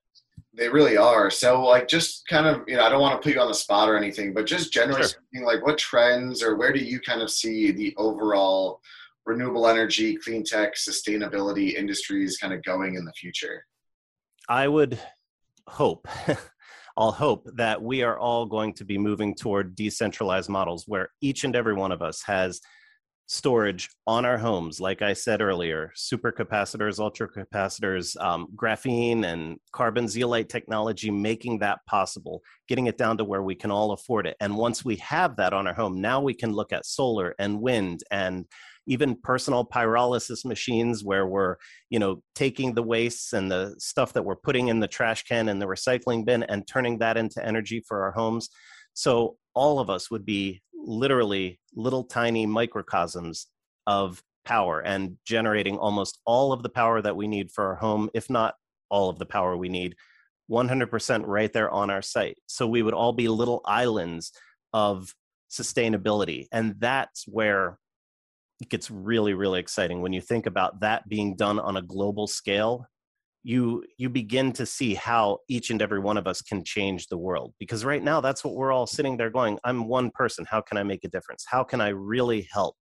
They 0.57 0.69
really 0.69 0.97
are. 0.97 1.29
So, 1.29 1.63
like, 1.63 1.87
just 1.87 2.27
kind 2.27 2.47
of, 2.47 2.63
you 2.67 2.75
know, 2.75 2.83
I 2.83 2.89
don't 2.89 3.01
want 3.01 3.21
to 3.21 3.23
put 3.23 3.35
you 3.35 3.41
on 3.41 3.47
the 3.47 3.53
spot 3.53 3.87
or 3.87 3.95
anything, 3.95 4.33
but 4.33 4.45
just 4.45 4.73
generally 4.73 5.01
sure. 5.01 5.09
speaking, 5.09 5.45
like, 5.45 5.63
what 5.63 5.77
trends 5.77 6.41
or 6.41 6.55
where 6.55 6.73
do 6.73 6.79
you 6.79 6.99
kind 6.99 7.21
of 7.21 7.29
see 7.29 7.71
the 7.71 7.93
overall 7.97 8.81
renewable 9.25 9.67
energy, 9.67 10.17
clean 10.17 10.43
tech, 10.43 10.75
sustainability 10.75 11.75
industries 11.75 12.37
kind 12.37 12.53
of 12.53 12.63
going 12.63 12.95
in 12.95 13.05
the 13.05 13.13
future? 13.13 13.63
I 14.51 14.67
would 14.67 14.99
hope, 15.65 16.09
I'll 16.97 17.13
hope 17.13 17.47
that 17.55 17.81
we 17.81 18.03
are 18.03 18.19
all 18.19 18.45
going 18.45 18.73
to 18.73 18.83
be 18.83 18.97
moving 18.97 19.33
toward 19.33 19.77
decentralized 19.77 20.49
models 20.49 20.83
where 20.87 21.07
each 21.21 21.45
and 21.45 21.55
every 21.55 21.73
one 21.73 21.93
of 21.93 22.01
us 22.01 22.21
has 22.23 22.59
storage 23.27 23.89
on 24.05 24.25
our 24.25 24.37
homes. 24.37 24.81
Like 24.81 25.01
I 25.01 25.13
said 25.13 25.41
earlier, 25.41 25.93
supercapacitors, 25.95 26.99
ultracapacitors, 26.99 28.21
um, 28.21 28.49
graphene 28.53 29.23
and 29.23 29.57
carbon 29.71 30.09
zeolite 30.09 30.49
technology, 30.49 31.09
making 31.09 31.59
that 31.59 31.79
possible, 31.87 32.41
getting 32.67 32.87
it 32.87 32.97
down 32.97 33.17
to 33.19 33.23
where 33.23 33.43
we 33.43 33.55
can 33.55 33.71
all 33.71 33.93
afford 33.93 34.27
it. 34.27 34.35
And 34.41 34.57
once 34.57 34.83
we 34.83 34.97
have 34.97 35.37
that 35.37 35.53
on 35.53 35.65
our 35.65 35.73
home, 35.73 36.01
now 36.01 36.19
we 36.19 36.33
can 36.33 36.51
look 36.51 36.73
at 36.73 36.85
solar 36.85 37.35
and 37.39 37.61
wind 37.61 38.03
and 38.11 38.47
even 38.87 39.15
personal 39.15 39.65
pyrolysis 39.65 40.43
machines 40.43 41.03
where 41.03 41.27
we're 41.27 41.55
you 41.89 41.99
know 41.99 42.21
taking 42.35 42.73
the 42.73 42.83
wastes 42.83 43.33
and 43.33 43.51
the 43.51 43.75
stuff 43.77 44.13
that 44.13 44.23
we're 44.23 44.35
putting 44.35 44.67
in 44.67 44.79
the 44.79 44.87
trash 44.87 45.23
can 45.23 45.49
and 45.49 45.61
the 45.61 45.65
recycling 45.65 46.25
bin 46.25 46.43
and 46.43 46.67
turning 46.67 46.97
that 46.99 47.17
into 47.17 47.45
energy 47.45 47.83
for 47.87 48.03
our 48.03 48.11
homes. 48.11 48.49
So 48.93 49.37
all 49.53 49.79
of 49.79 49.89
us 49.89 50.09
would 50.11 50.25
be 50.25 50.61
literally 50.73 51.59
little 51.75 52.03
tiny 52.03 52.45
microcosms 52.45 53.47
of 53.87 54.21
power 54.43 54.79
and 54.79 55.17
generating 55.25 55.77
almost 55.77 56.19
all 56.25 56.51
of 56.51 56.63
the 56.63 56.69
power 56.69 57.01
that 57.01 57.15
we 57.15 57.27
need 57.27 57.51
for 57.51 57.65
our 57.65 57.75
home 57.75 58.09
if 58.13 58.29
not 58.29 58.55
all 58.89 59.09
of 59.09 59.19
the 59.19 59.25
power 59.25 59.55
we 59.55 59.69
need 59.69 59.95
100% 60.51 61.23
right 61.25 61.53
there 61.53 61.69
on 61.69 61.89
our 61.89 62.01
site. 62.01 62.37
So 62.47 62.67
we 62.67 62.81
would 62.81 62.93
all 62.93 63.13
be 63.13 63.27
little 63.27 63.61
islands 63.63 64.33
of 64.73 65.13
sustainability. 65.49 66.47
And 66.51 66.75
that's 66.79 67.25
where 67.27 67.77
it 68.61 68.69
gets 68.69 68.91
really 68.91 69.33
really 69.33 69.59
exciting. 69.59 70.01
When 70.01 70.13
you 70.13 70.21
think 70.21 70.45
about 70.45 70.79
that 70.81 71.09
being 71.09 71.35
done 71.35 71.59
on 71.59 71.77
a 71.77 71.81
global 71.81 72.27
scale 72.27 72.85
you 73.43 73.83
you 73.97 74.07
begin 74.07 74.51
to 74.53 74.65
see 74.67 74.93
how 74.93 75.39
each 75.49 75.71
and 75.71 75.81
every 75.81 75.99
one 75.99 76.15
of 76.17 76.27
us 76.27 76.41
can 76.41 76.63
change 76.63 77.07
the 77.07 77.17
world. 77.17 77.53
Because 77.59 77.83
right 77.83 78.03
now 78.03 78.21
that's 78.21 78.43
what 78.43 78.55
we're 78.55 78.71
all 78.71 78.87
sitting 78.87 79.17
there 79.17 79.31
going 79.31 79.59
i'm 79.63 79.87
one 79.87 80.11
person. 80.11 80.45
How 80.49 80.61
can 80.61 80.77
i 80.77 80.83
make 80.83 81.03
a 81.03 81.09
difference? 81.09 81.45
How 81.47 81.63
can 81.63 81.81
i 81.81 81.89
really 81.89 82.47
help? 82.51 82.75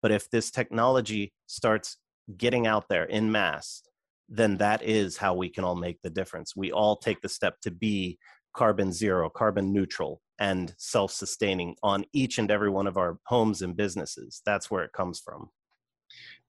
But 0.00 0.12
if 0.12 0.30
this 0.30 0.50
technology 0.50 1.32
starts 1.46 1.96
getting 2.36 2.66
out 2.66 2.88
there 2.88 3.04
in 3.04 3.32
mass 3.32 3.82
then 4.28 4.58
that 4.58 4.82
is 4.82 5.16
how 5.16 5.34
we 5.34 5.48
can 5.48 5.64
all 5.64 5.74
make 5.74 6.00
the 6.02 6.10
difference. 6.10 6.54
We 6.54 6.70
all 6.70 6.96
take 6.96 7.22
the 7.22 7.28
step 7.28 7.60
to 7.62 7.70
be 7.70 8.18
carbon 8.58 8.92
zero 8.92 9.30
carbon 9.30 9.72
neutral 9.72 10.20
and 10.40 10.74
self 10.78 11.12
sustaining 11.12 11.76
on 11.84 12.04
each 12.12 12.38
and 12.38 12.50
every 12.50 12.68
one 12.68 12.88
of 12.88 12.96
our 12.96 13.20
homes 13.26 13.62
and 13.62 13.76
businesses. 13.76 14.42
That's 14.44 14.68
where 14.68 14.82
it 14.82 14.92
comes 14.92 15.20
from. 15.20 15.50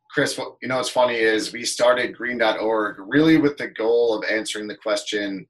Chris, 0.09 0.35
you 0.35 0.67
know 0.67 0.77
what's 0.77 0.89
funny 0.89 1.17
is 1.17 1.53
we 1.53 1.63
started 1.63 2.17
green.org 2.17 2.95
really 3.07 3.37
with 3.37 3.57
the 3.57 3.67
goal 3.67 4.17
of 4.17 4.27
answering 4.27 4.67
the 4.67 4.75
question, 4.75 5.45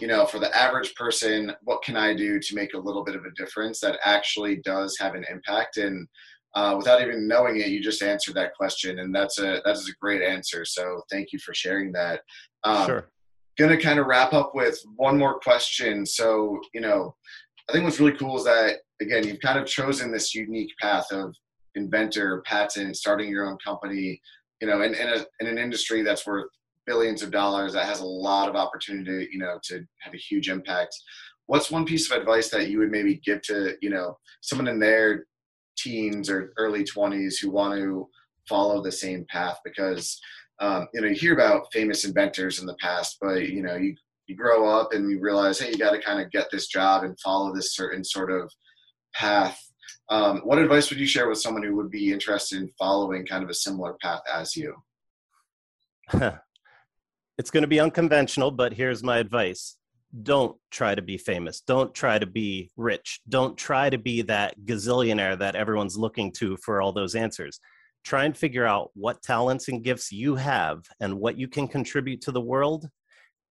you 0.00 0.08
know, 0.08 0.26
for 0.26 0.40
the 0.40 0.54
average 0.56 0.92
person, 0.96 1.52
what 1.62 1.84
can 1.84 1.96
I 1.96 2.12
do 2.12 2.40
to 2.40 2.54
make 2.56 2.74
a 2.74 2.78
little 2.78 3.04
bit 3.04 3.14
of 3.14 3.24
a 3.24 3.30
difference 3.36 3.78
that 3.80 4.00
actually 4.04 4.56
does 4.64 4.98
have 4.98 5.14
an 5.14 5.24
impact? 5.30 5.76
And 5.76 6.08
uh, 6.56 6.74
without 6.76 7.00
even 7.00 7.28
knowing 7.28 7.60
it, 7.60 7.68
you 7.68 7.80
just 7.80 8.02
answered 8.02 8.34
that 8.34 8.54
question, 8.54 8.98
and 8.98 9.14
that's 9.14 9.38
a 9.38 9.62
that 9.64 9.76
is 9.76 9.88
a 9.88 10.00
great 10.00 10.22
answer. 10.22 10.64
So 10.64 11.02
thank 11.08 11.28
you 11.32 11.38
for 11.38 11.54
sharing 11.54 11.92
that. 11.92 12.22
Um, 12.64 12.86
sure. 12.86 13.10
Going 13.58 13.70
to 13.70 13.82
kind 13.82 13.98
of 13.98 14.06
wrap 14.06 14.32
up 14.32 14.52
with 14.54 14.80
one 14.96 15.18
more 15.18 15.38
question. 15.40 16.06
So 16.06 16.60
you 16.72 16.80
know, 16.80 17.14
I 17.68 17.72
think 17.72 17.84
what's 17.84 18.00
really 18.00 18.16
cool 18.16 18.38
is 18.38 18.44
that 18.44 18.78
again, 19.00 19.26
you've 19.26 19.40
kind 19.40 19.58
of 19.58 19.66
chosen 19.66 20.10
this 20.10 20.34
unique 20.34 20.72
path 20.80 21.06
of 21.12 21.34
inventor, 21.74 22.42
patent, 22.46 22.96
starting 22.96 23.28
your 23.28 23.48
own 23.48 23.58
company. 23.64 24.20
You 24.60 24.68
know, 24.68 24.82
in 24.82 24.94
in, 24.94 25.08
a, 25.08 25.24
in 25.40 25.46
an 25.46 25.58
industry 25.58 26.02
that's 26.02 26.26
worth 26.26 26.46
billions 26.86 27.22
of 27.22 27.30
dollars, 27.30 27.72
that 27.72 27.86
has 27.86 28.00
a 28.00 28.06
lot 28.06 28.48
of 28.48 28.56
opportunity. 28.56 29.28
You 29.32 29.38
know, 29.38 29.58
to 29.64 29.84
have 30.00 30.14
a 30.14 30.18
huge 30.18 30.48
impact. 30.48 30.94
What's 31.46 31.70
one 31.70 31.84
piece 31.84 32.10
of 32.10 32.16
advice 32.16 32.48
that 32.50 32.68
you 32.68 32.78
would 32.78 32.90
maybe 32.90 33.20
give 33.24 33.42
to 33.42 33.74
you 33.82 33.90
know 33.90 34.16
someone 34.40 34.68
in 34.68 34.78
their 34.78 35.26
teens 35.76 36.28
or 36.28 36.52
early 36.58 36.84
20s 36.84 37.34
who 37.40 37.50
want 37.50 37.74
to 37.74 38.08
follow 38.48 38.82
the 38.82 38.92
same 38.92 39.24
path 39.28 39.58
because 39.64 40.20
um, 40.60 40.88
you 40.92 41.00
know 41.00 41.08
you 41.08 41.14
hear 41.14 41.34
about 41.34 41.72
famous 41.72 42.04
inventors 42.04 42.60
in 42.60 42.66
the 42.66 42.76
past 42.76 43.16
but 43.20 43.48
you 43.48 43.62
know 43.62 43.76
you, 43.76 43.94
you 44.26 44.36
grow 44.36 44.68
up 44.68 44.92
and 44.92 45.10
you 45.10 45.20
realize 45.20 45.58
hey 45.58 45.70
you 45.70 45.78
got 45.78 45.92
to 45.92 46.00
kind 46.00 46.20
of 46.20 46.30
get 46.30 46.46
this 46.50 46.68
job 46.68 47.04
and 47.04 47.18
follow 47.20 47.54
this 47.54 47.74
certain 47.74 48.04
sort 48.04 48.30
of 48.30 48.50
path 49.14 49.58
um, 50.10 50.40
what 50.40 50.58
advice 50.58 50.90
would 50.90 50.98
you 50.98 51.06
share 51.06 51.28
with 51.28 51.38
someone 51.38 51.62
who 51.62 51.76
would 51.76 51.90
be 51.90 52.12
interested 52.12 52.60
in 52.60 52.70
following 52.78 53.26
kind 53.26 53.44
of 53.44 53.50
a 53.50 53.54
similar 53.54 53.96
path 54.02 54.22
as 54.32 54.56
you 54.56 54.74
it's 57.38 57.50
going 57.50 57.62
to 57.62 57.68
be 57.68 57.80
unconventional 57.80 58.50
but 58.50 58.72
here's 58.72 59.02
my 59.02 59.18
advice 59.18 59.76
don't 60.22 60.56
try 60.70 60.94
to 60.94 61.02
be 61.02 61.16
famous. 61.16 61.60
Don't 61.60 61.94
try 61.94 62.18
to 62.18 62.26
be 62.26 62.70
rich. 62.76 63.20
Don't 63.28 63.56
try 63.56 63.88
to 63.90 63.98
be 63.98 64.22
that 64.22 64.58
gazillionaire 64.64 65.38
that 65.38 65.54
everyone's 65.54 65.96
looking 65.96 66.32
to 66.32 66.56
for 66.58 66.82
all 66.82 66.92
those 66.92 67.14
answers. 67.14 67.60
Try 68.04 68.24
and 68.24 68.36
figure 68.36 68.66
out 68.66 68.90
what 68.94 69.22
talents 69.22 69.68
and 69.68 69.84
gifts 69.84 70.10
you 70.12 70.36
have 70.36 70.84
and 71.00 71.18
what 71.18 71.38
you 71.38 71.48
can 71.48 71.68
contribute 71.68 72.22
to 72.22 72.32
the 72.32 72.40
world 72.40 72.88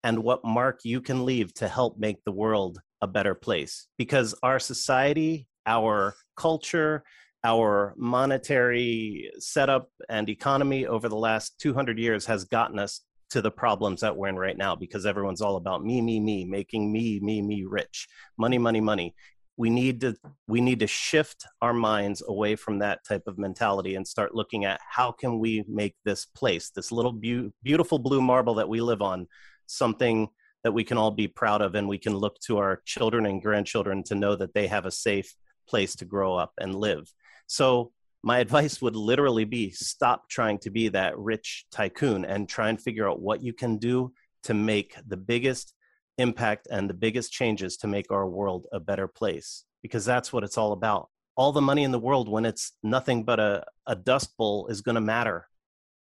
and 0.04 0.24
what 0.24 0.44
mark 0.44 0.80
you 0.84 1.02
can 1.02 1.26
leave 1.26 1.54
to 1.56 1.68
help 1.68 1.98
make 1.98 2.24
the 2.24 2.32
world 2.32 2.80
a 3.02 3.08
better 3.08 3.36
place. 3.36 3.88
Because 3.98 4.34
our 4.44 4.60
society, 4.60 5.48
our 5.66 6.16
culture, 6.36 7.04
our 7.44 7.94
monetary 7.98 9.32
setup 9.40 9.90
and 10.10 10.30
economy 10.30 10.86
over 10.86 11.08
the 11.08 11.16
last 11.16 11.60
200 11.60 11.98
years 11.98 12.26
has 12.26 12.44
gotten 12.46 12.80
us 12.80 13.02
to 13.30 13.42
the 13.42 13.52
problems 13.52 14.02
that 14.02 14.16
we're 14.16 14.28
in 14.28 14.36
right 14.36 14.58
now 14.58 14.76
because 14.76 15.06
everyone's 15.06 15.42
all 15.42 15.56
about 15.56 15.84
me 15.84 16.02
me 16.02 16.20
me 16.20 16.44
making 16.46 16.92
me 16.92 17.20
me 17.22 17.42
me 17.42 17.64
rich 17.64 18.08
money 18.38 18.58
money 18.58 18.82
money 18.82 19.14
we 19.60 19.70
need 19.70 20.00
to 20.00 20.16
we 20.48 20.62
need 20.62 20.80
to 20.80 20.88
shift 20.88 21.46
our 21.62 21.74
minds 21.74 22.24
away 22.26 22.56
from 22.56 22.80
that 22.80 23.04
type 23.06 23.24
of 23.28 23.38
mentality 23.38 23.96
and 23.96 24.08
start 24.08 24.34
looking 24.34 24.64
at 24.64 24.80
how 24.90 25.12
can 25.12 25.38
we 25.38 25.66
make 25.68 25.96
this 26.06 26.26
place 26.26 26.70
this 26.70 26.94
little 26.94 27.12
be- 27.12 27.52
beautiful 27.62 28.00
blue 28.00 28.22
marble 28.22 28.56
that 28.56 28.70
we 28.70 28.80
live 28.80 29.02
on 29.02 29.28
something 29.68 30.30
that 30.64 30.72
we 30.72 30.86
can 30.86 30.98
all 30.98 31.12
be 31.12 31.28
proud 31.28 31.62
of 31.62 31.76
and 31.76 31.90
we 31.90 31.98
can 31.98 32.16
look 32.16 32.40
to 32.40 32.58
our 32.58 32.82
children 32.86 33.26
and 33.26 33.42
grandchildren 33.42 34.02
to 34.02 34.16
know 34.16 34.34
that 34.34 34.54
they 34.54 34.66
have 34.66 34.86
a 34.86 34.92
safe 34.92 35.36
place 35.68 35.94
to 35.98 36.06
grow 36.06 36.36
up 36.36 36.54
and 36.58 36.74
live. 36.74 37.12
So 37.48 37.92
my 38.24 38.40
advice 38.46 38.82
would 38.82 38.96
literally 38.96 39.46
be 39.46 39.72
stop 39.72 40.30
trying 40.30 40.60
to 40.60 40.70
be 40.70 40.88
that 40.90 41.18
rich 41.18 41.66
tycoon 41.70 42.24
and 42.24 42.48
try 42.48 42.70
and 42.70 42.82
figure 42.82 43.10
out 43.10 43.22
what 43.22 43.44
you 43.44 43.52
can 43.52 43.78
do 43.78 44.14
to 44.44 44.54
make 44.54 44.96
the 45.06 45.18
biggest 45.18 45.74
impact 46.20 46.68
and 46.70 46.90
the 46.90 46.94
biggest 46.94 47.32
changes 47.32 47.78
to 47.78 47.88
make 47.88 48.12
our 48.12 48.28
world 48.28 48.68
a 48.72 48.80
better 48.80 49.08
place 49.08 49.66
because 49.82 50.06
that's 50.06 50.32
what 50.34 50.44
it's 50.44 50.58
all 50.58 50.74
about 50.74 51.10
all 51.36 51.52
the 51.54 51.62
money 51.62 51.84
in 51.84 51.92
the 51.92 52.00
world 52.00 52.28
when 52.28 52.46
it's 52.46 52.74
nothing 52.84 53.24
but 53.24 53.40
a, 53.40 53.64
a 53.88 53.96
dust 53.96 54.36
bowl 54.38 54.68
is 54.68 54.82
going 54.82 54.96
to 54.96 55.02
matter 55.02 55.48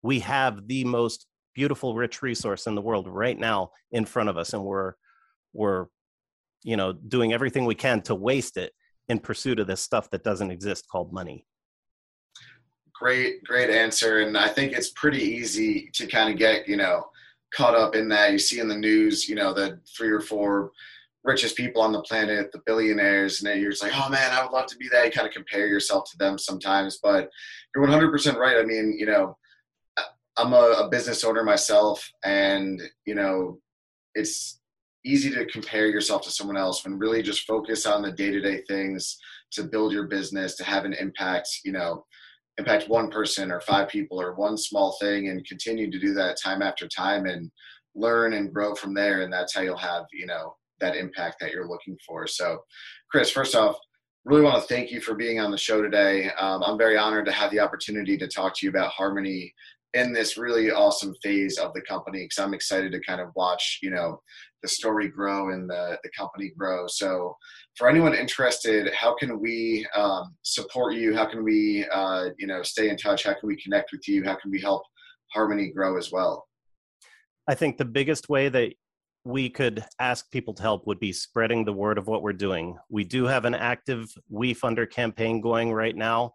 we 0.02 0.18
have 0.18 0.66
the 0.66 0.84
most 0.84 1.26
beautiful 1.54 1.94
rich 1.94 2.22
resource 2.22 2.66
in 2.66 2.74
the 2.74 2.80
world 2.80 3.06
right 3.08 3.38
now 3.38 3.70
in 3.92 4.04
front 4.04 4.28
of 4.28 4.36
us 4.36 4.52
and 4.52 4.64
we're 4.64 4.94
we're 5.52 5.86
you 6.64 6.76
know 6.76 6.92
doing 6.92 7.32
everything 7.32 7.64
we 7.64 7.74
can 7.74 8.02
to 8.02 8.14
waste 8.14 8.56
it 8.56 8.72
in 9.08 9.18
pursuit 9.18 9.60
of 9.60 9.66
this 9.66 9.80
stuff 9.80 10.10
that 10.10 10.24
doesn't 10.24 10.50
exist 10.50 10.86
called 10.90 11.12
money 11.12 11.46
great, 13.02 13.42
great 13.42 13.68
answer. 13.68 14.20
And 14.20 14.38
I 14.38 14.48
think 14.48 14.72
it's 14.72 14.90
pretty 14.90 15.20
easy 15.20 15.90
to 15.94 16.06
kind 16.06 16.30
of 16.30 16.38
get, 16.38 16.68
you 16.68 16.76
know, 16.76 17.06
caught 17.54 17.74
up 17.74 17.94
in 17.94 18.08
that. 18.08 18.32
You 18.32 18.38
see 18.38 18.60
in 18.60 18.68
the 18.68 18.76
news, 18.76 19.28
you 19.28 19.34
know, 19.34 19.52
the 19.52 19.78
three 19.96 20.10
or 20.10 20.20
four 20.20 20.72
richest 21.24 21.56
people 21.56 21.82
on 21.82 21.92
the 21.92 22.02
planet, 22.02 22.50
the 22.52 22.62
billionaires, 22.66 23.42
and 23.42 23.60
you're 23.60 23.70
just 23.70 23.82
like, 23.82 23.92
oh 23.94 24.08
man, 24.08 24.32
I 24.32 24.42
would 24.42 24.52
love 24.52 24.66
to 24.66 24.76
be 24.76 24.88
that. 24.90 25.04
You 25.04 25.12
kind 25.12 25.26
of 25.26 25.32
compare 25.32 25.66
yourself 25.66 26.10
to 26.10 26.18
them 26.18 26.38
sometimes, 26.38 26.98
but 27.02 27.30
you're 27.74 27.86
100% 27.86 28.36
right. 28.36 28.56
I 28.56 28.64
mean, 28.64 28.96
you 28.98 29.06
know, 29.06 29.36
I'm 30.36 30.52
a, 30.52 30.84
a 30.84 30.88
business 30.90 31.24
owner 31.24 31.44
myself, 31.44 32.10
and 32.24 32.82
you 33.04 33.14
know, 33.14 33.60
it's 34.14 34.60
easy 35.04 35.30
to 35.30 35.44
compare 35.46 35.86
yourself 35.86 36.22
to 36.22 36.30
someone 36.30 36.56
else 36.56 36.84
when 36.84 36.98
really 36.98 37.22
just 37.22 37.46
focus 37.46 37.86
on 37.86 38.02
the 38.02 38.12
day-to-day 38.12 38.62
things 38.68 39.18
to 39.50 39.64
build 39.64 39.92
your 39.92 40.06
business 40.06 40.54
to 40.54 40.64
have 40.64 40.84
an 40.84 40.92
impact 40.94 41.48
you 41.64 41.72
know 41.72 42.04
impact 42.58 42.88
one 42.88 43.10
person 43.10 43.50
or 43.50 43.60
five 43.60 43.88
people 43.88 44.20
or 44.20 44.34
one 44.34 44.56
small 44.56 44.96
thing 45.00 45.28
and 45.28 45.46
continue 45.46 45.90
to 45.90 45.98
do 45.98 46.12
that 46.14 46.36
time 46.42 46.62
after 46.62 46.86
time 46.88 47.26
and 47.26 47.50
learn 47.94 48.34
and 48.34 48.52
grow 48.52 48.74
from 48.74 48.94
there. 48.94 49.22
And 49.22 49.32
that's 49.32 49.54
how 49.54 49.62
you'll 49.62 49.76
have 49.76 50.04
you 50.12 50.26
know 50.26 50.54
that 50.80 50.96
impact 50.96 51.36
that 51.40 51.52
you're 51.52 51.68
looking 51.68 51.96
for. 52.06 52.26
So 52.26 52.58
chris 53.10 53.30
first 53.30 53.54
off 53.54 53.76
really 54.24 54.42
want 54.42 54.60
to 54.60 54.68
thank 54.72 54.90
you 54.92 55.00
for 55.00 55.14
being 55.14 55.40
on 55.40 55.50
the 55.50 55.58
show 55.58 55.82
today. 55.82 56.30
Um, 56.38 56.62
i'm 56.62 56.78
very 56.78 56.96
honored 56.96 57.26
to 57.26 57.32
have 57.32 57.50
the 57.50 57.60
opportunity 57.60 58.16
to 58.18 58.28
talk 58.28 58.54
to 58.56 58.66
you 58.66 58.70
about 58.70 58.92
harmony 58.92 59.52
in 59.94 60.12
this 60.12 60.36
really 60.36 60.70
awesome 60.70 61.14
phase 61.22 61.58
of 61.58 61.72
the 61.74 61.82
company 61.82 62.24
because 62.24 62.38
i'm 62.38 62.54
excited 62.54 62.92
to 62.92 63.00
kind 63.00 63.20
of 63.20 63.28
watch 63.36 63.78
you 63.82 63.90
know 63.90 64.20
the 64.62 64.68
story 64.68 65.08
grow 65.08 65.50
and 65.50 65.68
the, 65.68 65.98
the 66.02 66.10
company 66.16 66.52
grow 66.56 66.86
so 66.86 67.34
for 67.76 67.88
anyone 67.88 68.14
interested, 68.14 68.92
how 68.94 69.14
can 69.14 69.40
we 69.40 69.86
um, 69.96 70.34
support 70.42 70.94
you? 70.94 71.14
How 71.14 71.24
can 71.24 71.42
we, 71.42 71.86
uh, 71.90 72.26
you 72.38 72.46
know, 72.46 72.62
stay 72.62 72.90
in 72.90 72.96
touch? 72.96 73.24
How 73.24 73.32
can 73.32 73.46
we 73.46 73.56
connect 73.56 73.92
with 73.92 74.06
you? 74.06 74.24
How 74.24 74.34
can 74.34 74.50
we 74.50 74.60
help 74.60 74.82
Harmony 75.32 75.70
grow 75.70 75.96
as 75.96 76.12
well? 76.12 76.46
I 77.48 77.54
think 77.54 77.78
the 77.78 77.84
biggest 77.84 78.28
way 78.28 78.48
that 78.50 78.74
we 79.24 79.48
could 79.48 79.84
ask 80.00 80.30
people 80.30 80.52
to 80.54 80.62
help 80.62 80.86
would 80.86 81.00
be 81.00 81.12
spreading 81.12 81.64
the 81.64 81.72
word 81.72 81.96
of 81.96 82.06
what 82.06 82.22
we're 82.22 82.32
doing. 82.32 82.76
We 82.90 83.04
do 83.04 83.24
have 83.24 83.44
an 83.44 83.54
active 83.54 84.12
WeFunder 84.30 84.90
campaign 84.90 85.40
going 85.40 85.72
right 85.72 85.96
now. 85.96 86.32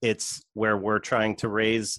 It's 0.00 0.44
where 0.54 0.76
we're 0.76 1.00
trying 1.00 1.36
to 1.36 1.48
raise 1.48 1.98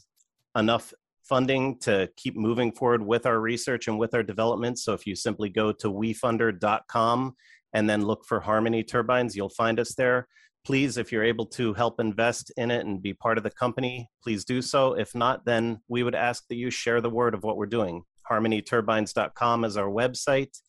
enough 0.55 0.93
funding 1.23 1.77
to 1.79 2.09
keep 2.17 2.35
moving 2.35 2.71
forward 2.71 3.05
with 3.05 3.25
our 3.25 3.39
research 3.39 3.87
and 3.87 3.99
with 3.99 4.13
our 4.13 4.23
development. 4.23 4.79
So 4.79 4.93
if 4.93 5.05
you 5.05 5.15
simply 5.15 5.49
go 5.49 5.71
to 5.73 5.91
wefunder.com 5.91 7.35
and 7.73 7.89
then 7.89 8.05
look 8.05 8.25
for 8.25 8.39
Harmony 8.39 8.83
Turbines. 8.83 9.35
You'll 9.35 9.49
find 9.49 9.79
us 9.79 9.93
there. 9.95 10.27
Please, 10.65 10.97
if 10.97 11.11
you're 11.11 11.23
able 11.23 11.45
to 11.45 11.73
help 11.73 11.99
invest 11.99 12.51
in 12.57 12.69
it 12.69 12.85
and 12.85 13.01
be 13.01 13.13
part 13.13 13.37
of 13.37 13.43
the 13.43 13.49
company, 13.49 14.09
please 14.23 14.43
do 14.43 14.61
so. 14.61 14.93
If 14.93 15.15
not, 15.15 15.45
then 15.45 15.79
we 15.87 16.03
would 16.03 16.15
ask 16.15 16.47
that 16.49 16.55
you 16.55 16.69
share 16.69 17.01
the 17.01 17.09
word 17.09 17.33
of 17.33 17.43
what 17.43 17.57
we're 17.57 17.65
doing. 17.65 18.03
HarmonyTurbines.com 18.29 19.65
is 19.65 19.77
our 19.77 19.89
website. 19.89 20.59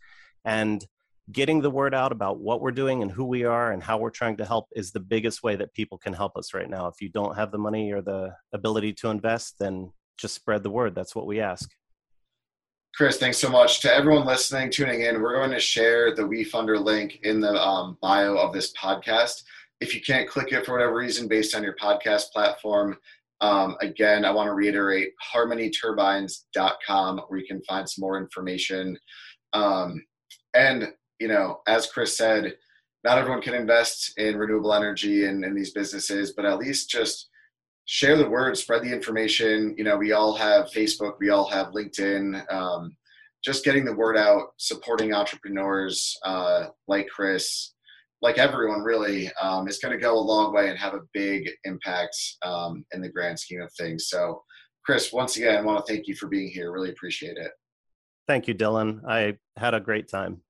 And 0.45 0.85
getting 1.33 1.61
the 1.61 1.71
word 1.71 1.95
out 1.95 2.13
about 2.13 2.41
what 2.41 2.61
we're 2.61 2.71
doing 2.71 3.03
and 3.03 3.11
who 3.11 3.25
we 3.25 3.45
are 3.45 3.73
and 3.73 3.83
how 3.83 3.99
we're 3.99 4.11
trying 4.11 4.37
to 4.37 4.45
help 4.45 4.67
is 4.75 4.91
the 4.91 5.01
biggest 5.01 5.43
way 5.43 5.57
that 5.57 5.73
people 5.75 5.99
can 5.99 6.13
help 6.13 6.37
us 6.37 6.55
right 6.55 6.69
now. 6.69 6.87
If 6.87 7.01
you 7.01 7.09
don't 7.09 7.37
have 7.37 7.53
the 7.53 7.59
money 7.59 7.93
or 7.93 8.01
the 8.01 8.35
ability 8.53 8.95
to 8.95 9.11
invest, 9.11 9.57
then 9.59 9.93
just 10.19 10.35
spread 10.35 10.63
the 10.63 10.71
word. 10.71 10.95
That's 10.95 11.15
what 11.15 11.27
we 11.27 11.41
ask. 11.41 11.71
Chris, 12.95 13.19
thanks 13.19 13.39
so 13.39 13.49
much. 13.49 13.81
To 13.81 13.95
everyone 13.95 14.27
listening, 14.27 14.71
tuning 14.71 15.03
in, 15.03 15.23
we're 15.23 15.37
going 15.37 15.53
to 15.53 15.61
share 15.61 16.15
the 16.15 16.23
WeFunder 16.23 16.83
link 16.83 17.21
in 17.23 17.41
the 17.41 17.55
um, 17.55 17.97
bio 18.03 18.37
of 18.37 18.53
this 18.53 18.73
podcast. 18.73 19.43
If 19.81 19.95
you 19.95 20.01
can't 20.03 20.29
click 20.29 20.53
it 20.53 20.67
for 20.67 20.73
whatever 20.73 20.95
reason 20.95 21.29
based 21.29 21.55
on 21.55 21.63
your 21.63 21.77
podcast 21.77 22.33
platform, 22.33 22.99
um, 23.41 23.77
again, 23.81 24.25
I 24.25 24.31
want 24.33 24.49
to 24.49 24.53
reiterate 24.53 25.13
harmonyturbines.com 25.35 27.19
where 27.29 27.41
you 27.41 27.47
can 27.47 27.63
find 27.63 27.89
some 27.89 28.03
more 28.03 28.19
information. 28.19 28.99
Um, 29.53 30.05
and, 30.55 30.93
you 31.21 31.29
know, 31.29 31.61
as 31.69 31.87
Chris 31.87 32.17
said, 32.17 32.55
not 33.05 33.19
everyone 33.19 33.43
can 33.43 33.55
invest 33.55 34.13
in 34.19 34.37
renewable 34.37 34.75
energy 34.75 35.27
and 35.27 35.45
in 35.45 35.55
these 35.55 35.73
businesses, 35.73 36.33
but 36.33 36.45
at 36.45 36.59
least 36.59 36.91
just 36.91 37.29
share 37.85 38.17
the 38.17 38.29
word, 38.29 38.57
spread 38.57 38.83
the 38.83 38.93
information. 38.93 39.75
You 39.79 39.85
know, 39.85 39.97
we 39.97 40.13
all 40.13 40.35
have 40.35 40.67
Facebook, 40.67 41.15
we 41.19 41.31
all 41.31 41.49
have 41.49 41.69
LinkedIn. 41.69 42.53
Um, 42.53 42.97
just 43.43 43.65
getting 43.65 43.85
the 43.85 43.95
word 43.95 44.19
out, 44.19 44.49
supporting 44.59 45.15
entrepreneurs 45.15 46.17
uh, 46.25 46.67
like 46.89 47.09
Chris, 47.09 47.73
like 48.21 48.37
everyone 48.37 48.83
really, 48.83 49.31
um, 49.41 49.67
is 49.67 49.79
going 49.79 49.93
to 49.93 50.03
go 50.03 50.15
a 50.15 50.21
long 50.21 50.53
way 50.53 50.69
and 50.69 50.79
have 50.79 50.93
a 50.93 51.01
big 51.15 51.49
impact 51.65 52.17
um, 52.43 52.85
in 52.93 53.01
the 53.01 53.09
grand 53.09 53.39
scheme 53.39 53.63
of 53.63 53.73
things. 53.79 54.09
So, 54.09 54.43
Chris, 54.85 55.11
once 55.11 55.39
again, 55.39 55.57
I 55.57 55.63
want 55.63 55.85
to 55.85 55.91
thank 55.91 56.07
you 56.07 56.15
for 56.15 56.29
being 56.29 56.49
here. 56.49 56.71
Really 56.71 56.91
appreciate 56.91 57.39
it. 57.39 57.51
Thank 58.29 58.47
you, 58.47 58.55
Dylan. 58.55 59.01
I 59.09 59.39
had 59.57 59.73
a 59.73 59.81
great 59.81 60.09
time. 60.09 60.43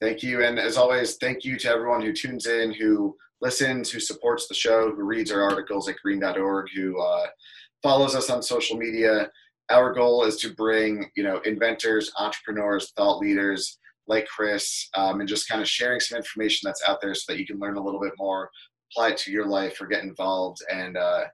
Thank 0.00 0.22
you. 0.22 0.44
And 0.44 0.58
as 0.58 0.76
always, 0.76 1.16
thank 1.16 1.44
you 1.44 1.58
to 1.58 1.68
everyone 1.70 2.02
who 2.02 2.12
tunes 2.12 2.46
in, 2.46 2.72
who 2.72 3.16
listens, 3.40 3.90
who 3.90 4.00
supports 4.00 4.46
the 4.46 4.54
show, 4.54 4.90
who 4.94 5.04
reads 5.04 5.30
our 5.32 5.42
articles 5.42 5.88
at 5.88 5.96
green.org, 6.02 6.66
who 6.74 7.00
uh, 7.00 7.26
follows 7.82 8.14
us 8.14 8.28
on 8.28 8.42
social 8.42 8.76
media. 8.76 9.30
Our 9.70 9.94
goal 9.94 10.24
is 10.24 10.36
to 10.38 10.54
bring, 10.54 11.10
you 11.16 11.22
know, 11.22 11.38
inventors, 11.40 12.12
entrepreneurs, 12.18 12.92
thought 12.96 13.18
leaders 13.18 13.78
like 14.06 14.26
Chris, 14.26 14.88
um, 14.94 15.20
and 15.20 15.28
just 15.28 15.48
kind 15.48 15.60
of 15.60 15.68
sharing 15.68 15.98
some 15.98 16.16
information 16.16 16.66
that's 16.66 16.82
out 16.86 17.00
there 17.00 17.14
so 17.14 17.32
that 17.32 17.40
you 17.40 17.46
can 17.46 17.58
learn 17.58 17.76
a 17.76 17.82
little 17.82 18.00
bit 18.00 18.12
more, 18.18 18.50
apply 18.92 19.10
it 19.10 19.16
to 19.18 19.32
your 19.32 19.46
life, 19.46 19.80
or 19.80 19.86
get 19.86 20.04
involved. 20.04 20.58
And 20.70 20.96
uh, 20.96 21.24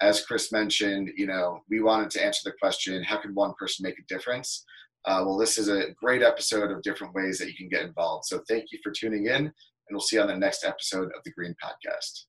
as 0.00 0.24
Chris 0.24 0.52
mentioned, 0.52 1.10
you 1.16 1.26
know, 1.26 1.60
we 1.68 1.80
wanted 1.82 2.10
to 2.10 2.24
answer 2.24 2.42
the 2.44 2.56
question, 2.60 3.02
how 3.02 3.16
can 3.16 3.34
one 3.34 3.52
person 3.58 3.82
make 3.82 3.98
a 3.98 4.14
difference? 4.14 4.64
Uh, 5.06 5.22
well, 5.24 5.38
this 5.38 5.58
is 5.58 5.68
a 5.68 5.92
great 5.96 6.22
episode 6.22 6.70
of 6.70 6.82
different 6.82 7.14
ways 7.14 7.38
that 7.38 7.48
you 7.48 7.56
can 7.56 7.68
get 7.68 7.84
involved. 7.84 8.26
So 8.26 8.40
thank 8.48 8.66
you 8.70 8.78
for 8.82 8.92
tuning 8.92 9.26
in, 9.26 9.34
and 9.34 9.52
we'll 9.90 10.00
see 10.00 10.16
you 10.16 10.22
on 10.22 10.28
the 10.28 10.36
next 10.36 10.64
episode 10.64 11.06
of 11.16 11.22
the 11.24 11.32
Green 11.32 11.54
Podcast. 11.62 12.24